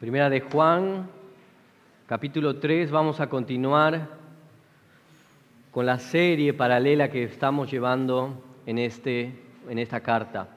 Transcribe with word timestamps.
Primera 0.00 0.30
de 0.30 0.40
Juan, 0.40 1.10
capítulo 2.06 2.56
3, 2.56 2.90
vamos 2.90 3.20
a 3.20 3.28
continuar 3.28 4.08
con 5.70 5.84
la 5.84 5.98
serie 5.98 6.54
paralela 6.54 7.10
que 7.10 7.24
estamos 7.24 7.70
llevando 7.70 8.42
en, 8.64 8.78
este, 8.78 9.38
en 9.68 9.78
esta 9.78 10.00
carta. 10.00 10.48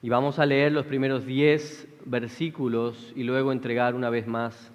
Y 0.00 0.10
vamos 0.10 0.38
a 0.38 0.46
leer 0.46 0.70
los 0.70 0.86
primeros 0.86 1.26
10 1.26 1.88
versículos 2.04 3.12
y 3.16 3.24
luego 3.24 3.50
entregar 3.50 3.96
una 3.96 4.10
vez 4.10 4.28
más 4.28 4.70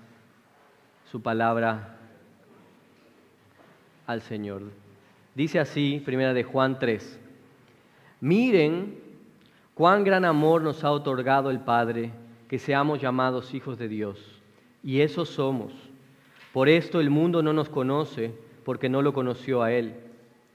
su 1.10 1.22
palabra 1.22 1.96
al 4.06 4.20
Señor. 4.20 4.64
Dice 5.34 5.62
así, 5.62 6.02
primera 6.04 6.34
de 6.34 6.44
Juan 6.44 6.78
3, 6.78 7.22
miren 8.20 9.00
cuán 9.74 10.04
gran 10.04 10.26
amor 10.26 10.62
nos 10.62 10.84
ha 10.84 10.92
otorgado 10.92 11.52
el 11.52 11.62
Padre 11.62 12.12
que 12.48 12.60
seamos 12.60 13.02
llamados 13.02 13.54
hijos 13.54 13.78
de 13.78 13.88
Dios. 13.88 14.42
Y 14.84 15.02
eso 15.02 15.26
somos. 15.26 15.74
Por 16.54 16.70
esto 16.70 17.00
el 17.00 17.10
mundo 17.10 17.42
no 17.42 17.54
nos 17.54 17.70
conoce, 17.70 18.32
porque 18.64 18.90
no 18.90 19.02
lo 19.02 19.14
conoció 19.14 19.62
a 19.62 19.72
Él. 19.72 19.94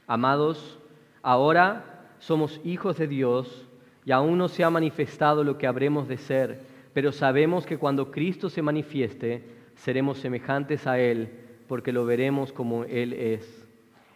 Amados, 0.07 0.79
ahora 1.23 2.07
somos 2.19 2.61
hijos 2.65 2.97
de 2.97 3.07
Dios 3.07 3.67
y 4.05 4.13
aún 4.13 4.39
no 4.39 4.49
se 4.49 4.65
ha 4.65 4.71
manifestado 4.71 5.45
lo 5.45 5.59
que 5.59 5.67
habremos 5.67 6.09
de 6.09 6.17
ser, 6.17 6.61
pero 6.93 7.13
sabemos 7.13 7.67
que 7.67 7.79
cuando 7.79 8.11
Cristo 8.11 8.51
se 8.51 8.63
manifieste, 8.63 9.45
seremos 9.77 10.19
semejantes 10.19 10.87
a 10.87 10.99
Él, 10.99 11.29
porque 11.69 11.93
lo 11.93 12.05
veremos 12.05 12.53
como 12.53 12.85
Él 12.85 13.13
es. 13.13 13.67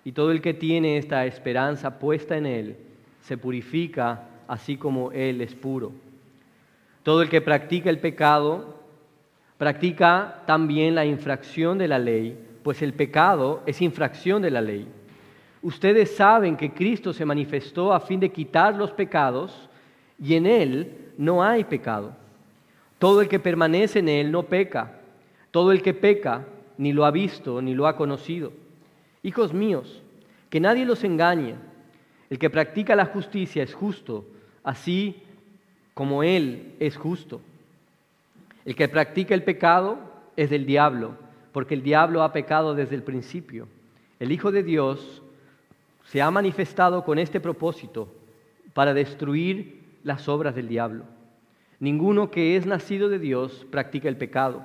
Y 0.05 0.13
todo 0.13 0.33
el 0.33 0.41
que 0.41 0.55
tiene 0.55 0.99
esta 0.99 1.25
esperanza 1.27 1.99
puesta 1.99 2.37
en 2.37 2.47
Él, 2.47 2.77
se 3.23 3.39
purifica 3.39 4.29
así 4.49 4.77
como 4.77 5.13
Él 5.13 5.41
es 5.41 5.55
puro. 5.55 5.93
Todo 7.05 7.23
el 7.23 7.29
que 7.29 7.43
practica 7.43 7.91
el 7.91 8.01
pecado 8.01 8.75
practica 9.59 10.43
también 10.47 10.95
la 10.95 11.05
infracción 11.05 11.79
de 11.79 11.87
la 11.87 11.99
ley, 11.99 12.37
pues 12.63 12.83
el 12.83 12.95
pecado 12.95 13.63
es 13.67 13.81
infracción 13.83 14.43
de 14.43 14.51
la 14.51 14.61
ley. 14.61 14.89
Ustedes 15.63 16.17
saben 16.17 16.57
que 16.57 16.73
Cristo 16.73 17.13
se 17.13 17.25
manifestó 17.25 17.93
a 17.93 18.01
fin 18.01 18.21
de 18.21 18.31
quitar 18.31 18.75
los 18.75 18.91
pecados 18.91 19.69
y 20.19 20.35
en 20.35 20.47
Él 20.47 21.13
no 21.19 21.45
hay 21.45 21.65
pecado. 21.65 22.13
Todo 22.99 23.21
el 23.21 23.29
que 23.29 23.39
permanece 23.39 23.99
en 23.99 24.09
Él 24.09 24.33
no 24.33 24.45
peca. 24.45 25.01
Todo 25.51 25.73
el 25.73 25.83
que 25.83 25.95
peca 25.95 26.47
ni 26.79 26.93
lo 26.93 27.05
ha 27.05 27.11
visto 27.11 27.61
ni 27.61 27.75
lo 27.75 27.87
ha 27.87 27.97
conocido. 27.97 28.53
Hijos 29.23 29.53
míos, 29.53 30.03
que 30.49 30.59
nadie 30.59 30.87
los 30.87 31.05
engañe. 31.05 31.57
El 32.31 32.39
que 32.39 32.49
practica 32.49 32.97
la 32.97 33.07
justicia 33.07 33.63
es 33.63 33.75
justo, 33.75 34.25
así 34.63 35.23
como 35.95 36.23
Él 36.23 36.75
es 36.81 36.97
justo. 36.97 37.41
El 38.65 38.75
que 38.75 38.89
practica 38.89 39.35
el 39.35 39.45
pecado 39.45 39.99
es 40.37 40.51
del 40.51 40.67
diablo, 40.67 41.13
porque 41.53 41.75
el 41.75 41.83
diablo 41.83 42.23
ha 42.23 42.33
pecado 42.33 42.75
desde 42.75 42.97
el 42.97 43.03
principio. 43.03 43.69
El 44.19 44.33
Hijo 44.33 44.51
de 44.51 44.63
Dios 44.63 45.23
se 46.05 46.21
ha 46.21 46.31
manifestado 46.31 47.05
con 47.05 47.19
este 47.19 47.41
propósito 47.41 48.13
para 48.73 48.95
destruir 48.95 49.83
las 50.03 50.29
obras 50.29 50.55
del 50.55 50.69
diablo. 50.69 51.05
Ninguno 51.81 52.31
que 52.31 52.57
es 52.57 52.67
nacido 52.67 53.09
de 53.09 53.19
Dios 53.19 53.67
practica 53.71 54.09
el 54.09 54.17
pecado, 54.17 54.65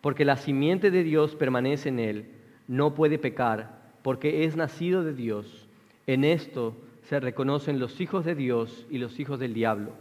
porque 0.00 0.24
la 0.24 0.36
simiente 0.36 0.90
de 0.90 1.02
Dios 1.02 1.34
permanece 1.34 1.88
en 1.88 1.98
él. 1.98 2.30
No 2.66 2.94
puede 2.94 3.18
pecar, 3.18 3.78
porque 4.02 4.44
es 4.44 4.56
nacido 4.56 5.02
de 5.02 5.14
Dios. 5.14 5.66
En 6.06 6.24
esto 6.24 6.76
se 7.08 7.20
reconocen 7.20 7.78
los 7.78 8.00
hijos 8.00 8.24
de 8.24 8.34
Dios 8.34 8.86
y 8.90 8.98
los 8.98 9.18
hijos 9.18 9.38
del 9.38 9.54
diablo. 9.54 9.92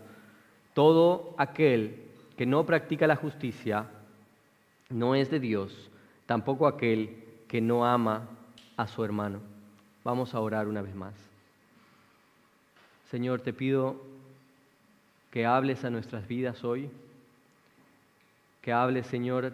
Todo 0.78 1.34
aquel 1.40 2.04
que 2.38 2.46
no 2.46 2.64
practica 2.64 3.08
la 3.08 3.16
justicia 3.16 3.88
no 4.92 5.16
es 5.16 5.32
de 5.32 5.40
Dios, 5.40 5.90
tampoco 6.28 6.68
aquel 6.68 7.18
que 7.48 7.62
no 7.62 7.84
ama 7.84 8.30
a 8.76 8.86
su 8.86 9.04
hermano. 9.04 9.40
Vamos 10.04 10.36
a 10.36 10.40
orar 10.40 10.68
una 10.68 10.84
vez 10.84 10.94
más. 10.94 11.16
Señor, 13.10 13.42
te 13.42 13.54
pido 13.54 14.00
que 15.32 15.48
hables 15.48 15.84
a 15.84 15.90
nuestras 15.90 16.28
vidas 16.28 16.64
hoy, 16.64 16.92
que 18.62 18.72
hables, 18.72 19.08
Señor, 19.08 19.54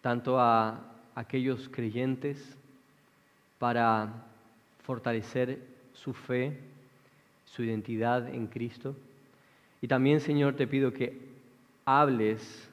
tanto 0.00 0.40
a 0.40 0.80
aquellos 1.14 1.68
creyentes 1.68 2.56
para 3.60 4.24
fortalecer 4.82 5.64
su 5.92 6.12
fe, 6.12 6.58
su 7.44 7.62
identidad 7.62 8.28
en 8.28 8.48
Cristo 8.48 8.96
y 9.82 9.88
también, 9.88 10.20
Señor, 10.20 10.54
te 10.54 10.66
pido 10.66 10.92
que 10.92 11.18
hables 11.84 12.68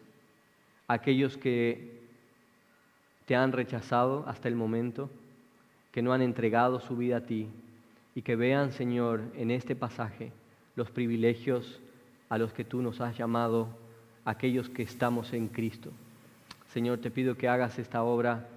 a 0.88 0.94
aquellos 0.94 1.38
que 1.38 1.98
te 3.26 3.36
han 3.36 3.52
rechazado 3.52 4.26
hasta 4.28 4.48
el 4.48 4.56
momento, 4.56 5.10
que 5.92 6.02
no 6.02 6.14
han 6.14 6.22
entregado 6.22 6.80
su 6.80 6.98
vida 6.98 7.18
a 7.18 7.26
ti, 7.26 7.48
y 8.16 8.22
que 8.22 8.36
vean, 8.36 8.72
Señor, 8.72 9.22
en 9.36 9.52
este 9.52 9.76
pasaje 9.76 10.32
los 10.76 10.90
privilegios 10.92 11.80
a 12.30 12.38
los 12.38 12.52
que 12.54 12.64
tú 12.64 12.82
nos 12.82 13.00
has 13.00 13.18
llamado, 13.18 13.68
aquellos 14.26 14.70
que 14.70 14.84
estamos 14.84 15.34
en 15.34 15.48
Cristo. 15.48 15.92
Señor, 16.74 17.00
te 17.00 17.12
pido 17.12 17.36
que 17.36 17.48
hagas 17.48 17.80
esta 17.80 18.04
obra 18.04 18.48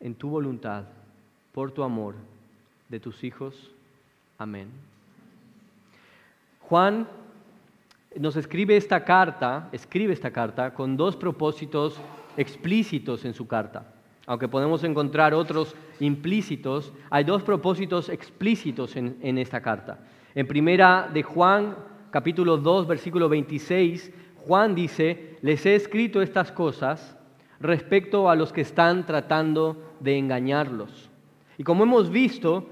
en 0.00 0.14
tu 0.14 0.28
voluntad, 0.28 0.84
por 1.52 1.72
tu 1.72 1.82
amor, 1.82 2.14
de 2.88 3.00
tus 3.00 3.24
hijos. 3.24 3.70
Amén. 4.38 4.68
Juan 6.60 7.06
nos 8.18 8.36
escribe 8.36 8.76
esta 8.76 9.04
carta, 9.04 9.68
escribe 9.72 10.12
esta 10.12 10.30
carta 10.30 10.74
con 10.74 10.96
dos 10.96 11.16
propósitos 11.16 12.00
explícitos 12.36 13.24
en 13.24 13.34
su 13.34 13.46
carta. 13.46 13.94
Aunque 14.26 14.48
podemos 14.48 14.84
encontrar 14.84 15.34
otros 15.34 15.74
implícitos, 16.00 16.92
hay 17.10 17.24
dos 17.24 17.42
propósitos 17.42 18.08
explícitos 18.08 18.96
en, 18.96 19.16
en 19.20 19.38
esta 19.38 19.60
carta. 19.60 19.98
En 20.34 20.46
primera 20.46 21.10
de 21.12 21.22
Juan, 21.22 21.76
capítulo 22.10 22.56
2, 22.56 22.86
versículo 22.86 23.28
26, 23.28 24.12
Juan 24.46 24.74
dice, 24.74 25.38
les 25.42 25.64
he 25.66 25.74
escrito 25.74 26.22
estas 26.22 26.52
cosas 26.52 27.16
respecto 27.60 28.28
a 28.28 28.36
los 28.36 28.52
que 28.52 28.60
están 28.60 29.06
tratando 29.06 29.94
de 30.00 30.18
engañarlos. 30.18 31.10
Y 31.58 31.64
como 31.64 31.84
hemos 31.84 32.10
visto, 32.10 32.68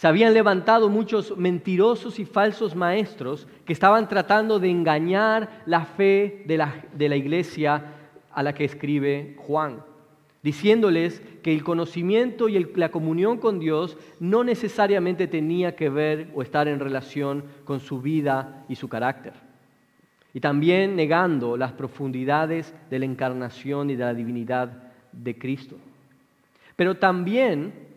se 0.00 0.08
habían 0.08 0.32
levantado 0.32 0.88
muchos 0.88 1.36
mentirosos 1.36 2.18
y 2.18 2.24
falsos 2.24 2.74
maestros 2.74 3.46
que 3.66 3.74
estaban 3.74 4.08
tratando 4.08 4.58
de 4.58 4.70
engañar 4.70 5.62
la 5.66 5.84
fe 5.84 6.42
de 6.46 6.56
la, 6.56 7.16
iglesia 7.16 7.96
a 8.32 8.42
la 8.42 8.54
que 8.54 8.64
escribe 8.64 9.36
Juan, 9.40 9.82
diciéndoles 10.42 11.20
que 11.42 11.52
el 11.52 11.62
conocimiento 11.62 12.48
y 12.48 12.64
la 12.76 12.90
comunión 12.90 13.36
con 13.36 13.58
Dios 13.58 13.98
no 14.20 14.42
necesariamente 14.42 15.26
tenía 15.26 15.76
que 15.76 15.90
ver 15.90 16.30
o 16.34 16.40
estar 16.40 16.66
en 16.66 16.80
relación 16.80 17.44
con 17.66 17.78
su 17.78 18.00
vida 18.00 18.64
y 18.70 18.76
su 18.76 18.88
carácter. 18.88 19.34
Y 20.32 20.40
también 20.40 20.96
negando 20.96 21.58
las 21.58 21.72
profundidades 21.72 22.74
de 22.88 23.00
la 23.00 23.04
encarnación 23.04 23.90
y 23.90 23.96
de 23.96 24.04
la 24.06 24.14
divinidad 24.14 24.82
de 25.12 25.38
Cristo. 25.38 25.76
Pero 26.74 26.96
también 26.96 27.89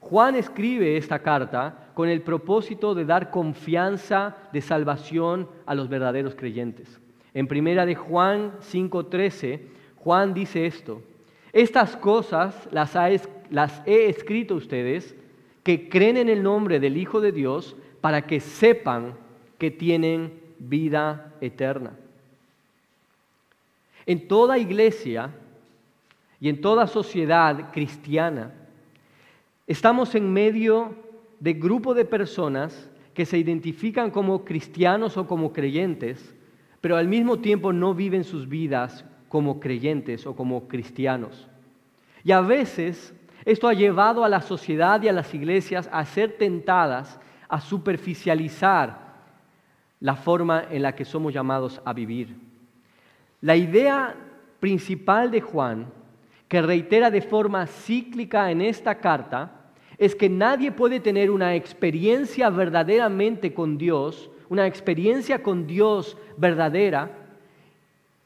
Juan 0.00 0.36
escribe 0.36 0.96
esta 0.96 1.18
carta 1.18 1.90
con 1.94 2.08
el 2.08 2.22
propósito 2.22 2.94
de 2.94 3.04
dar 3.04 3.30
confianza 3.30 4.36
de 4.52 4.60
salvación 4.60 5.48
a 5.66 5.74
los 5.74 5.88
verdaderos 5.88 6.34
creyentes. 6.34 7.00
En 7.34 7.46
primera 7.46 7.84
de 7.84 7.94
Juan 7.94 8.52
5:13, 8.60 9.60
Juan 9.96 10.34
dice 10.34 10.66
esto: 10.66 11.02
Estas 11.52 11.96
cosas 11.96 12.68
las, 12.70 12.94
las 13.50 13.82
he 13.86 14.08
escrito 14.08 14.54
a 14.54 14.58
ustedes 14.58 15.14
que 15.62 15.88
creen 15.88 16.16
en 16.16 16.28
el 16.28 16.42
nombre 16.42 16.80
del 16.80 16.96
Hijo 16.96 17.20
de 17.20 17.32
Dios 17.32 17.76
para 18.00 18.22
que 18.22 18.40
sepan 18.40 19.14
que 19.58 19.70
tienen 19.70 20.40
vida 20.58 21.34
eterna. 21.40 21.92
En 24.06 24.26
toda 24.26 24.56
iglesia 24.56 25.30
y 26.40 26.48
en 26.48 26.60
toda 26.60 26.86
sociedad 26.86 27.70
cristiana, 27.72 28.52
Estamos 29.68 30.14
en 30.14 30.32
medio 30.32 30.96
de 31.40 31.52
grupo 31.52 31.92
de 31.92 32.06
personas 32.06 32.90
que 33.12 33.26
se 33.26 33.36
identifican 33.36 34.10
como 34.10 34.42
cristianos 34.42 35.18
o 35.18 35.26
como 35.26 35.52
creyentes, 35.52 36.34
pero 36.80 36.96
al 36.96 37.06
mismo 37.06 37.40
tiempo 37.40 37.70
no 37.70 37.92
viven 37.92 38.24
sus 38.24 38.48
vidas 38.48 39.04
como 39.28 39.60
creyentes 39.60 40.26
o 40.26 40.34
como 40.34 40.68
cristianos. 40.68 41.46
Y 42.24 42.32
a 42.32 42.40
veces 42.40 43.12
esto 43.44 43.68
ha 43.68 43.74
llevado 43.74 44.24
a 44.24 44.30
la 44.30 44.40
sociedad 44.40 45.02
y 45.02 45.08
a 45.08 45.12
las 45.12 45.34
iglesias 45.34 45.86
a 45.92 46.02
ser 46.06 46.38
tentadas 46.38 47.20
a 47.46 47.60
superficializar 47.60 49.06
la 50.00 50.16
forma 50.16 50.64
en 50.70 50.80
la 50.80 50.94
que 50.94 51.04
somos 51.04 51.34
llamados 51.34 51.82
a 51.84 51.92
vivir. 51.92 52.34
La 53.42 53.54
idea 53.54 54.16
principal 54.60 55.30
de 55.30 55.42
Juan, 55.42 55.92
que 56.48 56.62
reitera 56.62 57.10
de 57.10 57.20
forma 57.20 57.66
cíclica 57.66 58.50
en 58.50 58.62
esta 58.62 58.94
carta, 58.94 59.57
es 59.98 60.14
que 60.14 60.28
nadie 60.28 60.70
puede 60.70 61.00
tener 61.00 61.30
una 61.30 61.56
experiencia 61.56 62.48
verdaderamente 62.50 63.52
con 63.52 63.76
Dios, 63.76 64.30
una 64.48 64.66
experiencia 64.66 65.42
con 65.42 65.66
Dios 65.66 66.16
verdadera, 66.36 67.10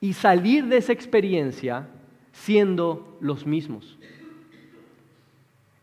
y 0.01 0.13
salir 0.13 0.67
de 0.67 0.77
esa 0.77 0.93
experiencia 0.93 1.89
siendo 2.33 3.17
los 3.21 3.47
mismos. 3.47 3.99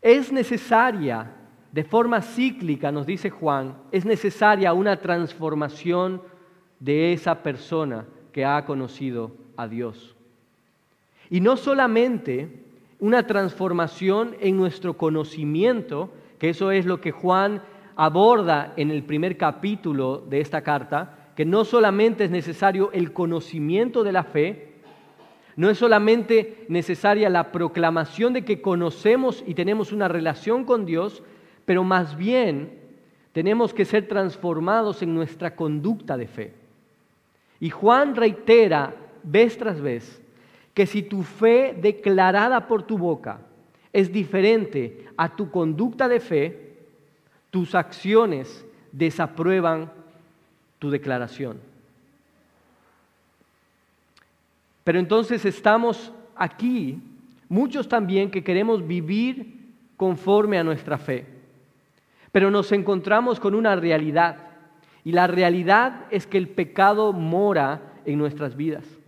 Es 0.00 0.30
necesaria, 0.30 1.32
de 1.72 1.84
forma 1.84 2.22
cíclica, 2.22 2.92
nos 2.92 3.06
dice 3.06 3.30
Juan, 3.30 3.76
es 3.90 4.04
necesaria 4.04 4.72
una 4.72 4.96
transformación 4.96 6.22
de 6.78 7.12
esa 7.12 7.42
persona 7.42 8.06
que 8.32 8.44
ha 8.44 8.64
conocido 8.64 9.32
a 9.56 9.66
Dios. 9.66 10.14
Y 11.28 11.40
no 11.40 11.56
solamente 11.56 12.69
una 13.00 13.26
transformación 13.26 14.36
en 14.40 14.56
nuestro 14.56 14.96
conocimiento, 14.96 16.10
que 16.38 16.50
eso 16.50 16.70
es 16.70 16.86
lo 16.86 17.00
que 17.00 17.10
Juan 17.10 17.62
aborda 17.96 18.72
en 18.76 18.90
el 18.90 19.02
primer 19.02 19.36
capítulo 19.36 20.18
de 20.28 20.40
esta 20.40 20.62
carta, 20.62 21.32
que 21.34 21.44
no 21.44 21.64
solamente 21.64 22.24
es 22.24 22.30
necesario 22.30 22.92
el 22.92 23.12
conocimiento 23.12 24.04
de 24.04 24.12
la 24.12 24.24
fe, 24.24 24.74
no 25.56 25.68
es 25.68 25.78
solamente 25.78 26.64
necesaria 26.68 27.28
la 27.28 27.52
proclamación 27.52 28.32
de 28.32 28.44
que 28.44 28.62
conocemos 28.62 29.42
y 29.46 29.54
tenemos 29.54 29.92
una 29.92 30.08
relación 30.08 30.64
con 30.64 30.86
Dios, 30.86 31.22
pero 31.64 31.84
más 31.84 32.16
bien 32.16 32.78
tenemos 33.32 33.74
que 33.74 33.84
ser 33.84 34.08
transformados 34.08 35.02
en 35.02 35.14
nuestra 35.14 35.56
conducta 35.56 36.16
de 36.16 36.26
fe. 36.26 36.54
Y 37.60 37.70
Juan 37.70 38.16
reitera 38.16 38.94
vez 39.22 39.56
tras 39.58 39.80
vez 39.80 40.19
que 40.80 40.86
si 40.86 41.02
tu 41.02 41.22
fe 41.22 41.76
declarada 41.78 42.66
por 42.66 42.84
tu 42.84 42.96
boca 42.96 43.38
es 43.92 44.10
diferente 44.10 45.04
a 45.14 45.36
tu 45.36 45.50
conducta 45.50 46.08
de 46.08 46.20
fe, 46.20 46.72
tus 47.50 47.74
acciones 47.74 48.64
desaprueban 48.90 49.92
tu 50.78 50.88
declaración. 50.88 51.58
Pero 54.82 54.98
entonces 54.98 55.44
estamos 55.44 56.14
aquí, 56.34 56.98
muchos 57.50 57.86
también 57.86 58.30
que 58.30 58.42
queremos 58.42 58.86
vivir 58.86 59.58
conforme 59.98 60.56
a 60.56 60.64
nuestra 60.64 60.96
fe. 60.96 61.26
Pero 62.32 62.50
nos 62.50 62.72
encontramos 62.72 63.38
con 63.38 63.54
una 63.54 63.76
realidad. 63.76 64.38
Y 65.04 65.12
la 65.12 65.26
realidad 65.26 66.06
es 66.10 66.26
que 66.26 66.38
el 66.38 66.48
pecado 66.48 67.12
mora 67.12 67.82
en 68.06 68.16
nuestras 68.16 68.56
vidas. 68.56 68.99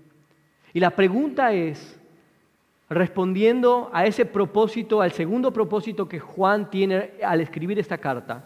Y 0.72 0.80
la 0.80 0.90
pregunta 0.90 1.52
es, 1.52 1.98
respondiendo 2.88 3.90
a 3.92 4.06
ese 4.06 4.24
propósito, 4.24 5.00
al 5.00 5.12
segundo 5.12 5.52
propósito 5.52 6.08
que 6.08 6.20
Juan 6.20 6.70
tiene 6.70 7.12
al 7.24 7.40
escribir 7.40 7.78
esta 7.78 7.98
carta, 7.98 8.44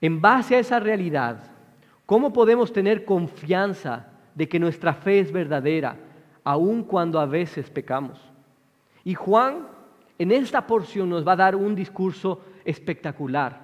en 0.00 0.20
base 0.20 0.56
a 0.56 0.58
esa 0.58 0.80
realidad, 0.80 1.50
¿cómo 2.06 2.32
podemos 2.32 2.72
tener 2.72 3.04
confianza 3.04 4.08
de 4.34 4.48
que 4.48 4.58
nuestra 4.58 4.92
fe 4.94 5.20
es 5.20 5.32
verdadera, 5.32 5.96
aun 6.42 6.82
cuando 6.82 7.18
a 7.18 7.26
veces 7.26 7.70
pecamos? 7.70 8.20
Y 9.04 9.14
Juan 9.14 9.68
en 10.18 10.30
esta 10.30 10.66
porción 10.66 11.08
nos 11.08 11.26
va 11.26 11.32
a 11.32 11.36
dar 11.36 11.56
un 11.56 11.74
discurso 11.74 12.40
espectacular, 12.64 13.60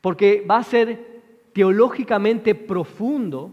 porque 0.00 0.44
va 0.48 0.58
a 0.58 0.64
ser 0.64 1.22
teológicamente 1.52 2.54
profundo, 2.54 3.50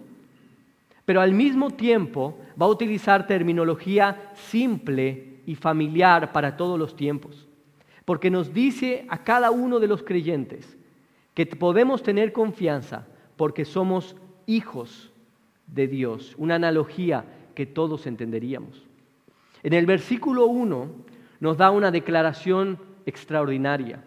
pero 1.09 1.21
al 1.21 1.33
mismo 1.33 1.71
tiempo 1.71 2.37
va 2.49 2.67
a 2.67 2.69
utilizar 2.69 3.25
terminología 3.25 4.29
simple 4.35 5.41
y 5.47 5.55
familiar 5.55 6.31
para 6.31 6.55
todos 6.55 6.77
los 6.77 6.95
tiempos, 6.95 7.47
porque 8.05 8.29
nos 8.29 8.53
dice 8.53 9.07
a 9.09 9.23
cada 9.23 9.49
uno 9.49 9.79
de 9.79 9.87
los 9.87 10.03
creyentes 10.03 10.77
que 11.33 11.47
podemos 11.47 12.03
tener 12.03 12.31
confianza 12.31 13.07
porque 13.37 13.65
somos 13.65 14.15
hijos 14.45 15.11
de 15.65 15.87
Dios, 15.87 16.35
una 16.37 16.53
analogía 16.53 17.25
que 17.55 17.65
todos 17.65 18.05
entenderíamos. 18.05 18.83
En 19.63 19.73
el 19.73 19.87
versículo 19.87 20.45
1 20.45 20.91
nos 21.39 21.57
da 21.57 21.71
una 21.71 21.89
declaración 21.89 22.77
extraordinaria. 23.07 24.03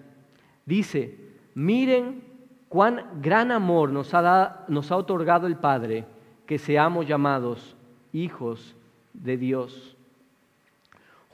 Dice, 0.66 1.18
miren 1.56 2.22
cuán 2.68 3.04
gran 3.20 3.50
amor 3.50 3.90
nos 3.90 4.14
ha, 4.14 4.64
nos 4.68 4.92
ha 4.92 4.96
otorgado 4.96 5.48
el 5.48 5.56
Padre 5.56 6.04
que 6.52 6.58
seamos 6.58 7.08
llamados 7.08 7.74
hijos 8.12 8.76
de 9.14 9.38
Dios. 9.38 9.96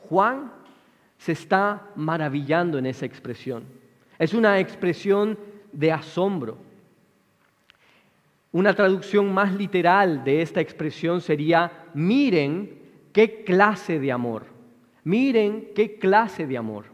Juan 0.09 0.53
se 1.17 1.33
está 1.33 1.89
maravillando 1.97 2.79
en 2.79 2.87
esa 2.87 3.05
expresión. 3.05 3.65
Es 4.17 4.33
una 4.33 4.61
expresión 4.61 5.37
de 5.73 5.91
asombro. 5.91 6.57
Una 8.53 8.73
traducción 8.75 9.35
más 9.35 9.53
literal 9.53 10.23
de 10.23 10.41
esta 10.41 10.61
expresión 10.61 11.21
sería, 11.21 11.87
miren 11.95 12.79
qué 13.13 13.43
clase 13.43 13.99
de 13.99 14.13
amor, 14.13 14.45
miren 15.03 15.71
qué 15.75 15.99
clase 15.99 16.47
de 16.47 16.59
amor. 16.59 16.85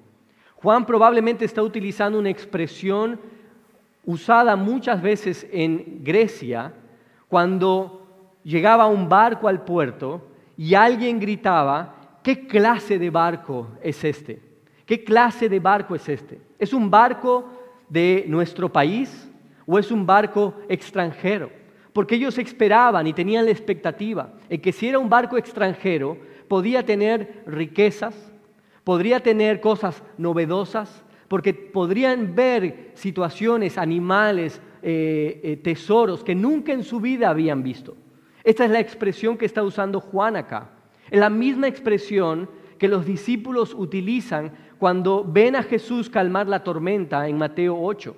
Juan 0.55 0.87
probablemente 0.87 1.45
está 1.45 1.63
utilizando 1.63 2.19
una 2.19 2.31
expresión 2.31 3.21
usada 4.07 4.57
muchas 4.57 5.03
veces 5.03 5.47
en 5.53 6.03
Grecia 6.03 6.73
cuando 7.29 8.01
llegaba 8.45 8.87
un 8.87 9.09
barco 9.09 9.49
al 9.49 9.65
puerto 9.65 10.23
y 10.57 10.75
alguien 10.75 11.19
gritaba, 11.19 12.19
¿qué 12.23 12.47
clase 12.47 12.99
de 12.99 13.11
barco 13.11 13.69
es 13.83 14.05
este? 14.05 14.41
¿Qué 14.87 15.03
clase 15.03 15.49
de 15.49 15.59
barco 15.59 15.95
es 15.95 16.09
este? 16.09 16.41
¿Es 16.59 16.73
un 16.73 16.91
barco 16.91 17.49
de 17.89 18.25
nuestro 18.29 18.71
país 18.71 19.29
o 19.67 19.79
es 19.79 19.91
un 19.91 20.07
barco 20.07 20.55
extranjero? 20.69 21.51
Porque 21.93 22.17
ellos 22.17 22.37
esperaban 22.39 23.07
y 23.07 23.13
tenían 23.13 23.47
la 23.47 23.51
expectativa 23.51 24.35
en 24.49 24.61
que 24.61 24.73
si 24.73 24.89
era 24.89 24.99
un 24.99 25.09
barco 25.09 25.39
extranjero 25.39 26.19
podía 26.49 26.85
tener 26.85 27.45
riquezas, 27.47 28.15
podría 28.85 29.21
tener 29.21 29.61
cosas 29.61 30.03
novedosas, 30.19 31.03
porque 31.29 31.55
podrían 31.55 32.35
ver 32.35 32.91
situaciones, 32.95 33.79
animales, 33.79 34.61
eh, 34.83 35.41
eh, 35.43 35.57
tesoros 35.57 36.23
que 36.23 36.35
nunca 36.35 36.73
en 36.73 36.85
su 36.85 37.01
vida 37.01 37.31
habían 37.31 37.63
visto. 37.63 37.97
Esta 38.45 38.67
es 38.67 38.71
la 38.71 38.81
expresión 38.81 39.39
que 39.39 39.47
está 39.47 39.63
usando 39.63 40.01
Juan 40.01 40.37
acá. 40.37 40.71
Es 41.11 41.19
la 41.19 41.31
misma 41.31 41.67
expresión 41.67 42.49
que 42.79 42.89
los 42.89 43.07
discípulos 43.07 43.75
utilizan 43.75 44.53
cuando 44.79 45.25
ven 45.25 45.57
a 45.57 45.63
Jesús 45.63 46.11
calmar 46.11 46.47
la 46.47 46.63
tormenta 46.63 47.27
en 47.27 47.39
Mateo 47.39 47.81
8. 47.81 48.15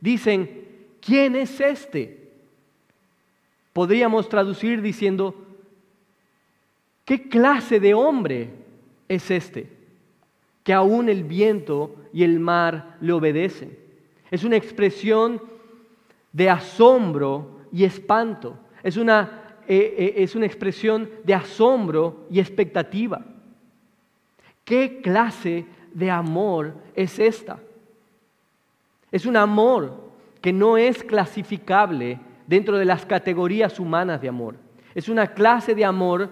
Dicen, 0.00 0.64
¿quién 1.00 1.36
es 1.36 1.60
este? 1.60 2.30
Podríamos 3.74 4.28
traducir 4.28 4.80
diciendo, 4.80 5.34
¿qué 7.04 7.28
clase 7.28 7.78
de 7.78 7.92
hombre 7.92 8.50
es 9.08 9.30
este? 9.30 9.70
Que 10.62 10.72
aún 10.72 11.10
el 11.10 11.24
viento 11.24 11.96
y 12.12 12.24
el 12.24 12.40
mar 12.40 12.96
le 13.02 13.12
obedecen. 13.12 13.76
Es 14.30 14.44
una 14.44 14.56
expresión 14.56 15.42
de 16.32 16.48
asombro 16.48 17.60
y 17.72 17.84
espanto. 17.84 18.58
Es 18.82 18.96
una 18.96 19.45
eh, 19.68 19.94
eh, 19.98 20.14
es 20.16 20.34
una 20.34 20.46
expresión 20.46 21.10
de 21.24 21.34
asombro 21.34 22.26
y 22.30 22.40
expectativa. 22.40 23.24
¿Qué 24.64 25.00
clase 25.00 25.66
de 25.92 26.10
amor 26.10 26.74
es 26.94 27.18
esta? 27.18 27.58
Es 29.12 29.26
un 29.26 29.36
amor 29.36 30.10
que 30.40 30.52
no 30.52 30.76
es 30.76 31.02
clasificable 31.02 32.18
dentro 32.46 32.78
de 32.78 32.84
las 32.84 33.06
categorías 33.06 33.78
humanas 33.80 34.20
de 34.20 34.28
amor. 34.28 34.56
Es 34.94 35.08
una 35.08 35.28
clase 35.28 35.74
de 35.74 35.84
amor 35.84 36.30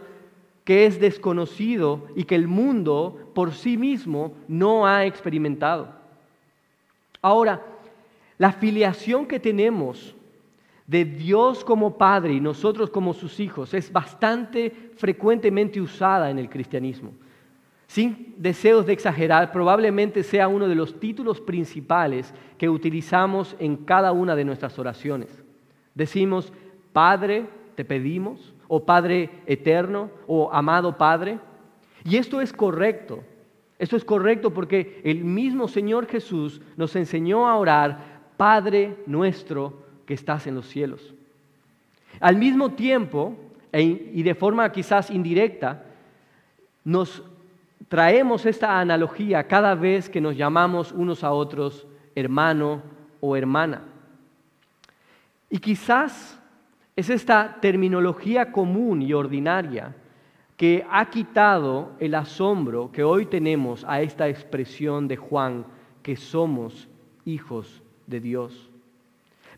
que 0.65 0.87
es 0.87 0.99
desconocido 0.99 2.07
y 2.17 2.25
que 2.25 2.35
el 2.35 2.49
mundo 2.49 3.31
por 3.35 3.53
sí 3.53 3.77
mismo 3.77 4.35
no 4.49 4.87
ha 4.87 5.05
experimentado. 5.05 5.89
Ahora, 7.21 7.63
la 8.39 8.53
filiación 8.53 9.27
que 9.27 9.39
tenemos 9.39 10.15
de 10.87 11.05
Dios 11.05 11.65
como 11.65 11.97
Padre 11.97 12.35
y 12.35 12.41
nosotros 12.41 12.91
como 12.91 13.15
sus 13.15 13.41
hijos 13.41 13.73
es 13.73 13.91
bastante 13.91 14.71
frecuentemente 14.97 15.81
usada 15.81 16.31
en 16.31 16.39
el 16.39 16.51
cristianismo. 16.51 17.13
Sin 17.87 18.35
deseos 18.39 18.87
de 18.87 18.93
exagerar, 18.93 19.53
probablemente 19.53 20.23
sea 20.23 20.49
uno 20.49 20.69
de 20.69 20.75
los 20.75 20.99
títulos 20.99 21.41
principales 21.41 22.35
que 22.59 22.69
utilizamos 22.69 23.57
en 23.59 23.77
cada 23.77 24.13
una 24.13 24.35
de 24.35 24.45
nuestras 24.45 24.79
oraciones. 24.79 25.43
Decimos, 25.95 26.53
Padre, 26.93 27.47
te 27.77 27.85
pedimos, 27.85 28.53
o 28.69 28.85
Padre 28.85 29.31
eterno, 29.47 30.11
o 30.27 30.53
amado 30.53 30.99
Padre. 30.99 31.39
Y 32.05 32.17
esto 32.17 32.41
es 32.41 32.53
correcto. 32.53 33.21
Esto 33.79 33.97
es 33.97 34.05
correcto 34.05 34.53
porque 34.53 35.01
el 35.05 35.25
mismo 35.25 35.69
Señor 35.69 36.07
Jesús 36.07 36.61
nos 36.77 36.97
enseñó 36.97 37.49
a 37.49 37.57
orar, 37.57 38.23
Padre 38.37 38.97
nuestro 39.07 39.84
que 40.07 40.15
estás 40.15 40.47
en 40.47 40.55
los 40.55 40.69
cielos. 40.69 41.15
Al 42.21 42.37
mismo 42.37 42.73
tiempo, 42.73 43.37
e 43.73 43.83
y 43.83 44.23
de 44.23 44.35
forma 44.35 44.71
quizás 44.71 45.11
indirecta, 45.11 45.85
nos 46.85 47.23
traemos 47.89 48.47
esta 48.47 48.79
analogía 48.79 49.47
cada 49.47 49.75
vez 49.75 50.09
que 50.09 50.21
nos 50.21 50.37
llamamos 50.37 50.93
unos 50.93 51.25
a 51.25 51.33
otros 51.33 51.87
hermano 52.15 52.83
o 53.21 53.37
hermana. 53.37 53.83
Y 55.51 55.59
quizás 55.59 56.39
Es 56.97 57.11
esta 57.11 57.59
terminología 57.61 58.53
común 58.53 59.03
y 59.03 59.13
ordinaria 59.13 59.97
que 60.57 60.87
ha 60.89 61.11
quitado 61.11 61.91
el 61.99 62.15
asombro 62.15 62.93
que 62.93 63.03
hoy 63.03 63.27
tenemos 63.27 63.85
a 63.89 64.01
esta 64.01 64.29
expresión 64.29 65.09
de 65.09 65.17
Juan, 65.17 65.67
que 66.05 66.15
somos 66.15 66.89
hijos 67.25 67.83
de 68.07 68.21
Dios. 68.21 68.71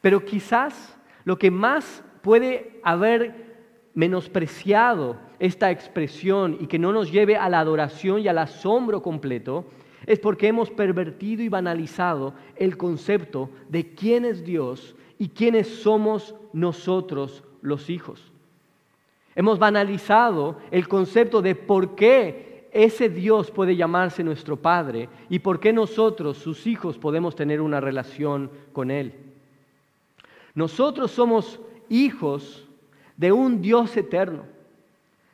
Pero 0.07 0.25
quizás 0.25 0.97
lo 1.25 1.37
que 1.37 1.51
más 1.51 2.05
puede 2.23 2.79
haber 2.85 3.57
menospreciado 3.93 5.17
esta 5.41 5.73
expresión 5.73 6.59
y 6.61 6.69
que 6.69 6.79
no 6.79 6.93
nos 6.93 7.11
lleve 7.11 7.37
a 7.37 7.49
la 7.49 7.59
adoración 7.59 8.21
y 8.21 8.29
al 8.29 8.39
asombro 8.39 9.03
completo 9.03 9.65
es 10.07 10.21
porque 10.21 10.47
hemos 10.47 10.71
pervertido 10.71 11.43
y 11.43 11.49
banalizado 11.49 12.35
el 12.55 12.77
concepto 12.77 13.51
de 13.69 13.97
quién 13.97 14.25
es 14.25 14.45
Dios 14.45 14.95
y 15.19 15.31
quiénes 15.31 15.67
somos 15.67 16.37
nosotros 16.53 17.43
los 17.61 17.91
hijos. 17.91 18.33
Hemos 19.35 19.59
banalizado 19.59 20.61
el 20.71 20.87
concepto 20.87 21.43
de 21.43 21.57
por 21.57 21.97
qué 21.97 22.69
ese 22.73 23.09
Dios 23.09 23.51
puede 23.51 23.75
llamarse 23.75 24.23
nuestro 24.23 24.57
Padre 24.57 25.09
y 25.29 25.41
por 25.41 25.59
qué 25.59 25.73
nosotros, 25.73 26.39
sus 26.39 26.69
hijos, 26.69 26.97
podemos 26.97 27.35
tener 27.35 27.61
una 27.61 27.81
relación 27.81 28.53
con 28.73 28.93
Él. 28.93 29.26
Nosotros 30.57 31.11
somos 31.11 31.61
hijos 31.91 32.67
de 33.17 33.31
un 33.31 33.61
Dios 33.61 33.95
eterno. 33.97 34.45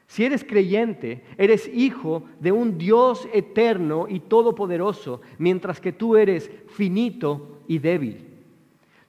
Si 0.09 0.25
eres 0.25 0.45
creyente, 0.45 1.25
eres 1.39 1.71
hijo 1.73 2.25
de 2.41 2.51
un 2.53 2.77
Dios 2.77 3.27
eterno 3.33 4.07
y 4.09 4.19
todopoderoso, 4.19 5.23
mientras 5.39 5.81
que 5.81 5.93
tú 5.93 6.17
eres 6.17 6.51
finito 6.67 7.61
y 7.69 7.79
débil. 7.79 8.27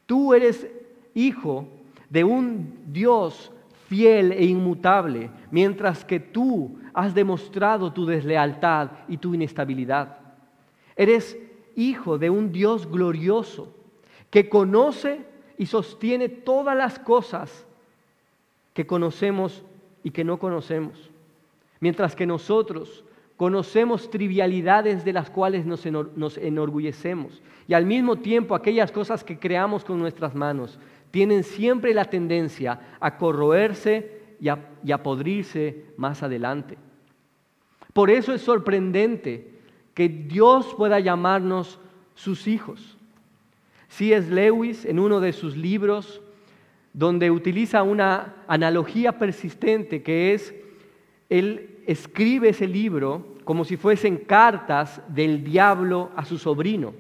Tú 0.05 0.35
eres 0.35 0.67
hijo 1.15 1.67
de 2.09 2.23
un 2.23 2.77
Dios 2.85 3.51
fiel 3.89 4.33
e 4.33 4.45
inmutable, 4.45 5.31
mientras 5.49 6.05
que 6.05 6.19
tú 6.19 6.77
has 6.93 7.15
demostrado 7.15 7.91
tu 7.91 8.05
deslealtad 8.05 8.91
y 9.07 9.17
tu 9.17 9.33
inestabilidad. 9.33 10.19
Eres 10.95 11.37
hijo 11.75 12.19
de 12.19 12.29
un 12.29 12.51
Dios 12.51 12.89
glorioso 12.89 13.75
que 14.29 14.47
conoce 14.47 15.32
y 15.57 15.65
sostiene 15.65 16.29
todas 16.29 16.75
las 16.75 16.99
cosas 16.99 17.65
que 18.73 18.85
conocemos 18.85 19.63
y 20.03 20.11
que 20.11 20.23
no 20.23 20.37
conocemos. 20.37 21.09
Mientras 21.79 22.15
que 22.15 22.25
nosotros 22.25 23.03
conocemos 23.37 24.09
trivialidades 24.09 25.03
de 25.03 25.13
las 25.13 25.29
cuales 25.29 25.65
nos, 25.65 26.37
enorgullecemos 26.37 27.41
y 27.67 27.73
al 27.73 27.85
mismo 27.85 28.17
tiempo 28.17 28.55
aquellas 28.55 28.91
cosas 28.91 29.23
que 29.23 29.39
creamos 29.39 29.83
con 29.83 29.99
nuestras 29.99 30.35
manos 30.35 30.79
tienen 31.11 31.43
siempre 31.43 31.93
la 31.93 32.05
tendencia 32.05 32.79
a 32.99 33.17
corroerse 33.17 34.21
y 34.39 34.49
a, 34.49 35.03
podrirse 35.03 35.85
más 35.95 36.23
adelante. 36.23 36.77
Por 37.93 38.09
eso 38.09 38.33
es 38.33 38.41
sorprendente 38.41 39.51
que 39.93 40.09
Dios 40.09 40.73
pueda 40.75 40.99
llamarnos 40.99 41.79
sus 42.15 42.47
hijos. 42.47 42.97
Es 43.99 44.29
Lewis, 44.29 44.85
en 44.85 44.99
uno 44.99 45.19
de 45.19 45.33
sus 45.33 45.55
libros, 45.55 46.21
donde 46.93 47.31
utiliza 47.31 47.83
una 47.83 48.35
analogía 48.47 49.17
persistente 49.17 50.03
que 50.03 50.33
es, 50.33 50.53
él 51.29 51.79
escribe 51.85 52.49
ese 52.49 52.67
libro 52.67 53.35
como 53.43 53.65
si 53.65 53.77
fuesen 53.77 54.17
cartas 54.17 55.01
del 55.07 55.43
diablo 55.43 56.11
a 56.15 56.25
su 56.25 56.37
sobrino. 56.37 56.93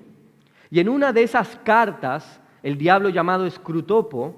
Y 0.69 0.79
en 0.79 0.89
una 0.89 1.13
de 1.13 1.23
esas 1.23 1.55
cartas, 1.63 2.41
el 2.63 2.77
diablo 2.77 3.09
llamado 3.09 3.45
Escrutopo, 3.45 4.35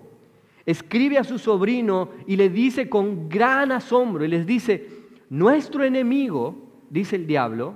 escribe 0.65 1.17
a 1.17 1.23
su 1.23 1.39
sobrino 1.39 2.09
y 2.27 2.35
le 2.35 2.49
dice 2.49 2.89
con 2.89 3.29
gran 3.29 3.71
asombro, 3.71 4.25
y 4.25 4.27
les 4.27 4.45
dice, 4.45 4.89
nuestro 5.29 5.83
enemigo, 5.83 6.55
dice 6.89 7.15
el 7.15 7.27
diablo, 7.27 7.75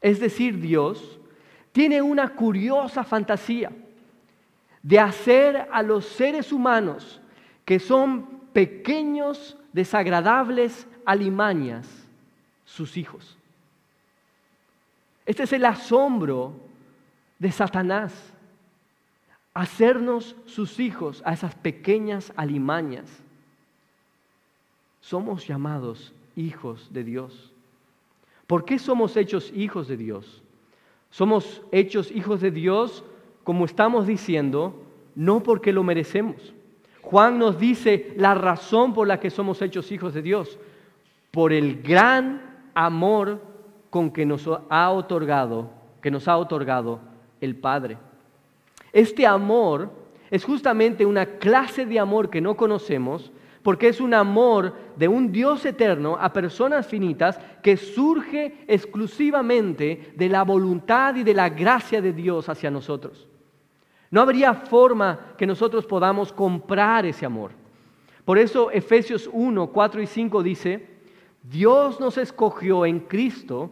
es 0.00 0.20
decir, 0.20 0.60
Dios, 0.60 1.20
tiene 1.72 2.02
una 2.02 2.30
curiosa 2.30 3.04
fantasía 3.04 3.70
de 4.82 4.98
hacer 5.00 5.68
a 5.72 5.82
los 5.82 6.04
seres 6.06 6.52
humanos, 6.52 7.20
que 7.64 7.78
son 7.78 8.26
pequeños, 8.52 9.56
desagradables 9.72 10.86
alimañas, 11.04 11.88
sus 12.64 12.96
hijos. 12.96 13.36
Este 15.26 15.42
es 15.42 15.52
el 15.52 15.64
asombro 15.64 16.58
de 17.38 17.52
Satanás 17.52 18.32
hacernos 19.58 20.36
sus 20.46 20.78
hijos 20.78 21.20
a 21.24 21.32
esas 21.32 21.52
pequeñas 21.54 22.32
alimañas. 22.36 23.10
Somos 25.00 25.46
llamados 25.46 26.12
hijos 26.36 26.92
de 26.92 27.02
Dios. 27.02 27.52
¿Por 28.46 28.64
qué 28.64 28.78
somos 28.78 29.16
hechos 29.16 29.50
hijos 29.52 29.88
de 29.88 29.96
Dios? 29.96 30.42
Somos 31.10 31.60
hechos 31.72 32.12
hijos 32.12 32.40
de 32.40 32.52
Dios, 32.52 33.02
como 33.48 33.64
estamos 33.64 34.06
diciendo, 34.06 34.74
no 35.14 35.42
porque 35.42 35.72
lo 35.72 35.82
merecemos. 35.82 36.52
Juan 37.00 37.38
nos 37.38 37.58
dice 37.58 38.12
la 38.18 38.34
razón 38.34 38.92
por 38.92 39.08
la 39.08 39.20
que 39.20 39.30
somos 39.30 39.62
hechos 39.62 39.90
hijos 39.90 40.12
de 40.12 40.20
Dios, 40.20 40.58
por 41.30 41.54
el 41.54 41.82
gran 41.82 42.42
amor 42.74 43.40
con 43.88 44.10
que 44.10 44.26
nos 44.26 44.46
ha 44.68 44.90
otorgado, 44.90 45.70
que 46.02 46.10
nos 46.10 46.28
ha 46.28 46.36
otorgado 46.36 47.00
el 47.40 47.56
Padre. 47.56 47.96
Este 48.92 49.26
amor 49.26 49.92
es 50.30 50.44
justamente 50.44 51.06
una 51.06 51.24
clase 51.24 51.86
de 51.86 51.98
amor 51.98 52.28
que 52.28 52.42
no 52.42 52.54
conocemos 52.54 53.32
porque 53.62 53.88
es 53.88 53.98
un 53.98 54.12
amor 54.12 54.74
de 54.94 55.08
un 55.08 55.32
Dios 55.32 55.64
eterno 55.64 56.18
a 56.20 56.34
personas 56.34 56.86
finitas 56.86 57.40
que 57.62 57.78
surge 57.78 58.66
exclusivamente 58.66 60.12
de 60.16 60.28
la 60.28 60.42
voluntad 60.42 61.16
y 61.16 61.22
de 61.22 61.32
la 61.32 61.48
gracia 61.48 62.02
de 62.02 62.12
Dios 62.12 62.50
hacia 62.50 62.70
nosotros. 62.70 63.26
No 64.10 64.20
habría 64.20 64.54
forma 64.54 65.34
que 65.36 65.46
nosotros 65.46 65.86
podamos 65.86 66.32
comprar 66.32 67.04
ese 67.06 67.26
amor. 67.26 67.52
Por 68.24 68.38
eso 68.38 68.70
Efesios 68.70 69.28
1, 69.32 69.68
4 69.68 70.02
y 70.02 70.06
5 70.06 70.42
dice, 70.42 70.86
Dios 71.42 72.00
nos 72.00 72.18
escogió 72.18 72.84
en 72.84 73.00
Cristo 73.00 73.70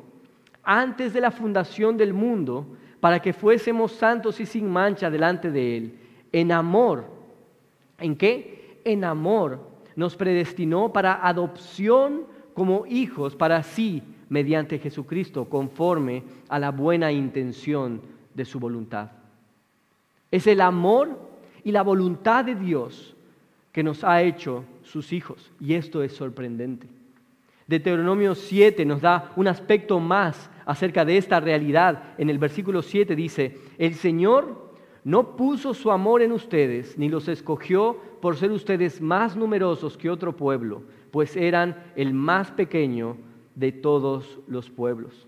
antes 0.62 1.12
de 1.12 1.21
la 1.21 1.31
fundación 1.31 1.97
del 1.97 2.12
mundo 2.12 2.66
para 3.00 3.21
que 3.21 3.33
fuésemos 3.33 3.93
santos 3.93 4.40
y 4.40 4.47
sin 4.47 4.71
mancha 4.71 5.11
delante 5.11 5.50
de 5.50 5.76
Él. 5.76 5.99
En 6.33 6.52
amor. 6.52 7.05
¿En 7.99 8.16
qué? 8.16 8.81
En 8.85 9.05
amor 9.05 9.61
nos 9.95 10.16
predestinó 10.16 10.93
para 10.93 11.26
adopción 11.26 12.26
como 12.55 12.87
hijos 12.87 13.37
para 13.37 13.62
sí 13.62 14.02
mediante 14.28 14.78
Jesucristo, 14.78 15.47
conforme 15.47 16.25
a 16.49 16.59
la 16.59 16.71
buena 16.71 17.12
intención 17.12 18.00
de 18.35 18.45
su 18.45 18.59
voluntad. 18.59 19.11
Es 20.37 20.47
el 20.47 20.61
amor 20.61 21.19
y 21.64 21.73
la 21.73 21.81
voluntad 21.81 22.45
de 22.45 22.55
Dios 22.55 23.16
que 23.73 23.83
nos 23.83 24.05
ha 24.05 24.21
hecho 24.21 24.64
sus 24.83 25.14
hijos. 25.14 25.50
Y 25.59 25.73
esto 25.73 26.02
es 26.02 26.12
sorprendente. 26.12 26.87
Deuteronomio 27.66 28.35
7 28.35 28.85
nos 28.85 29.00
da 29.00 29.33
un 29.35 29.49
aspecto 29.49 29.99
más 29.99 30.50
acerca 30.66 31.07
de 31.07 31.16
esta 31.16 31.40
realidad. 31.40 32.02
En 32.19 32.28
el 32.28 32.37
versículo 32.37 32.83
7 32.83 33.16
dice, 33.16 33.57
el 33.78 33.95
Señor 33.95 34.75
no 35.05 35.37
puso 35.37 35.73
su 35.73 35.90
amor 35.90 36.21
en 36.21 36.33
ustedes, 36.33 36.99
ni 36.99 37.09
los 37.09 37.28
escogió 37.28 37.97
por 38.21 38.37
ser 38.37 38.52
ustedes 38.52 39.00
más 39.00 39.37
numerosos 39.37 39.97
que 39.97 40.11
otro 40.11 40.37
pueblo, 40.37 40.83
pues 41.12 41.35
eran 41.35 41.83
el 41.97 42.12
más 42.12 42.50
pequeño 42.50 43.16
de 43.55 43.73
todos 43.73 44.38
los 44.49 44.69
pueblos. 44.69 45.26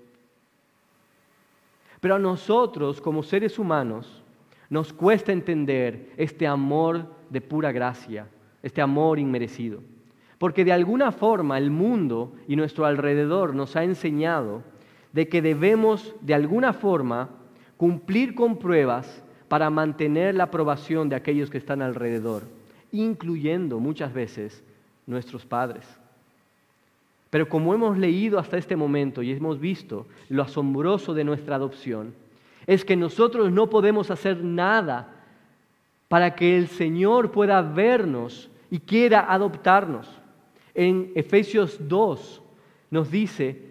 Pero 1.99 2.17
a 2.17 2.19
nosotros, 2.19 3.00
como 3.00 3.23
seres 3.23 3.59
humanos, 3.59 4.23
nos 4.71 4.93
cuesta 4.93 5.33
entender 5.33 6.11
este 6.17 6.47
amor 6.47 7.07
de 7.31 7.41
pura 7.41 7.73
gracia, 7.73 8.27
este 8.63 8.81
amor 8.81 9.19
inmerecido. 9.19 9.81
Porque 10.39 10.65
de 10.65 10.73
alguna 10.73 11.11
forma 11.11 11.59
el 11.59 11.71
mundo 11.71 12.33
y 12.47 12.57
nuestro 12.57 12.87
alrededor 12.87 13.55
nos 13.55 13.77
ha 13.77 13.85
enseñado 13.85 14.63
de 15.13 15.29
que 15.29 15.43
debemos 15.43 16.15
de 16.21 16.35
alguna 16.35 16.73
forma 16.73 17.31
cumplir 17.77 18.35
con 18.35 18.59
pruebas 18.59 19.23
para 19.49 19.71
mantener 19.71 20.35
la 20.35 20.45
aprobación 20.45 21.09
de 21.09 21.17
aquellos 21.17 21.51
que 21.51 21.59
están 21.59 21.81
alrededor, 21.83 22.43
incluyendo 22.93 23.81
muchas 23.81 24.13
veces 24.13 24.63
nuestros 25.07 25.47
padres. 25.47 25.85
Pero 27.31 27.49
como 27.49 27.75
hemos 27.75 27.99
leído 27.99 28.39
hasta 28.39 28.59
este 28.59 28.77
momento 28.77 29.23
y 29.23 29.33
hemos 29.33 29.59
visto 29.59 30.07
lo 30.29 30.43
asombroso 30.43 31.15
de 31.15 31.25
nuestra 31.25 31.57
adopción, 31.57 32.15
es 32.69 32.85
que 32.85 32.97
nosotros 32.97 33.51
no 33.51 33.71
podemos 33.71 34.11
hacer 34.11 34.45
nada 34.45 35.09
para 36.07 36.35
que 36.35 36.59
el 36.59 36.69
Señor 36.69 37.33
pueda 37.33 37.63
vernos 37.63 38.51
y 38.71 38.79
quiera 38.79 39.33
adoptarnos. 39.33 40.07
En 40.75 41.11
Efesios 41.15 41.79
2 41.89 42.43
nos 42.91 43.11
dice 43.11 43.63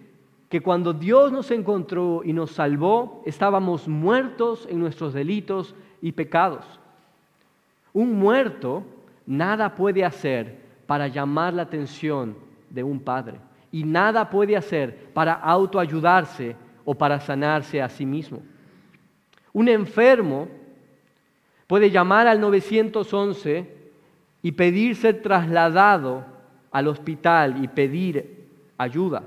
que 0.49 0.61
cuando 0.61 0.93
Dios 0.93 1.31
nos 1.31 1.51
encontró 1.51 2.23
y 2.23 2.33
nos 2.33 2.53
salvó, 2.53 3.21
estábamos 3.27 3.87
muertos 3.87 4.67
en 4.67 4.79
nuestros 4.79 5.13
delitos 5.13 5.75
y 6.01 6.13
pecados. 6.13 6.65
Un 7.93 8.17
muerto 8.17 8.83
nada 9.27 9.75
puede 9.75 10.03
hacer 10.03 10.57
para 10.87 11.07
llamar 11.07 11.53
la 11.53 11.61
atención 11.61 12.35
de 12.71 12.81
un 12.81 12.99
padre 12.99 13.37
y 13.71 13.83
nada 13.83 14.27
puede 14.27 14.57
hacer 14.57 15.11
para 15.13 15.33
autoayudarse 15.33 16.55
o 16.83 16.95
para 16.95 17.19
sanarse 17.19 17.79
a 17.79 17.89
sí 17.89 18.03
mismo. 18.03 18.41
Un 19.53 19.69
enfermo 19.69 20.47
puede 21.67 21.91
llamar 21.91 22.27
al 22.27 22.39
911 22.39 23.75
y 24.41 24.51
pedir 24.51 24.95
ser 24.95 25.21
trasladado 25.21 26.25
al 26.71 26.87
hospital 26.87 27.63
y 27.63 27.67
pedir 27.67 28.47
ayuda. 28.77 29.23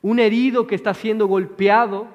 Un 0.00 0.18
herido 0.18 0.66
que 0.66 0.74
está 0.74 0.94
siendo 0.94 1.26
golpeado 1.26 2.06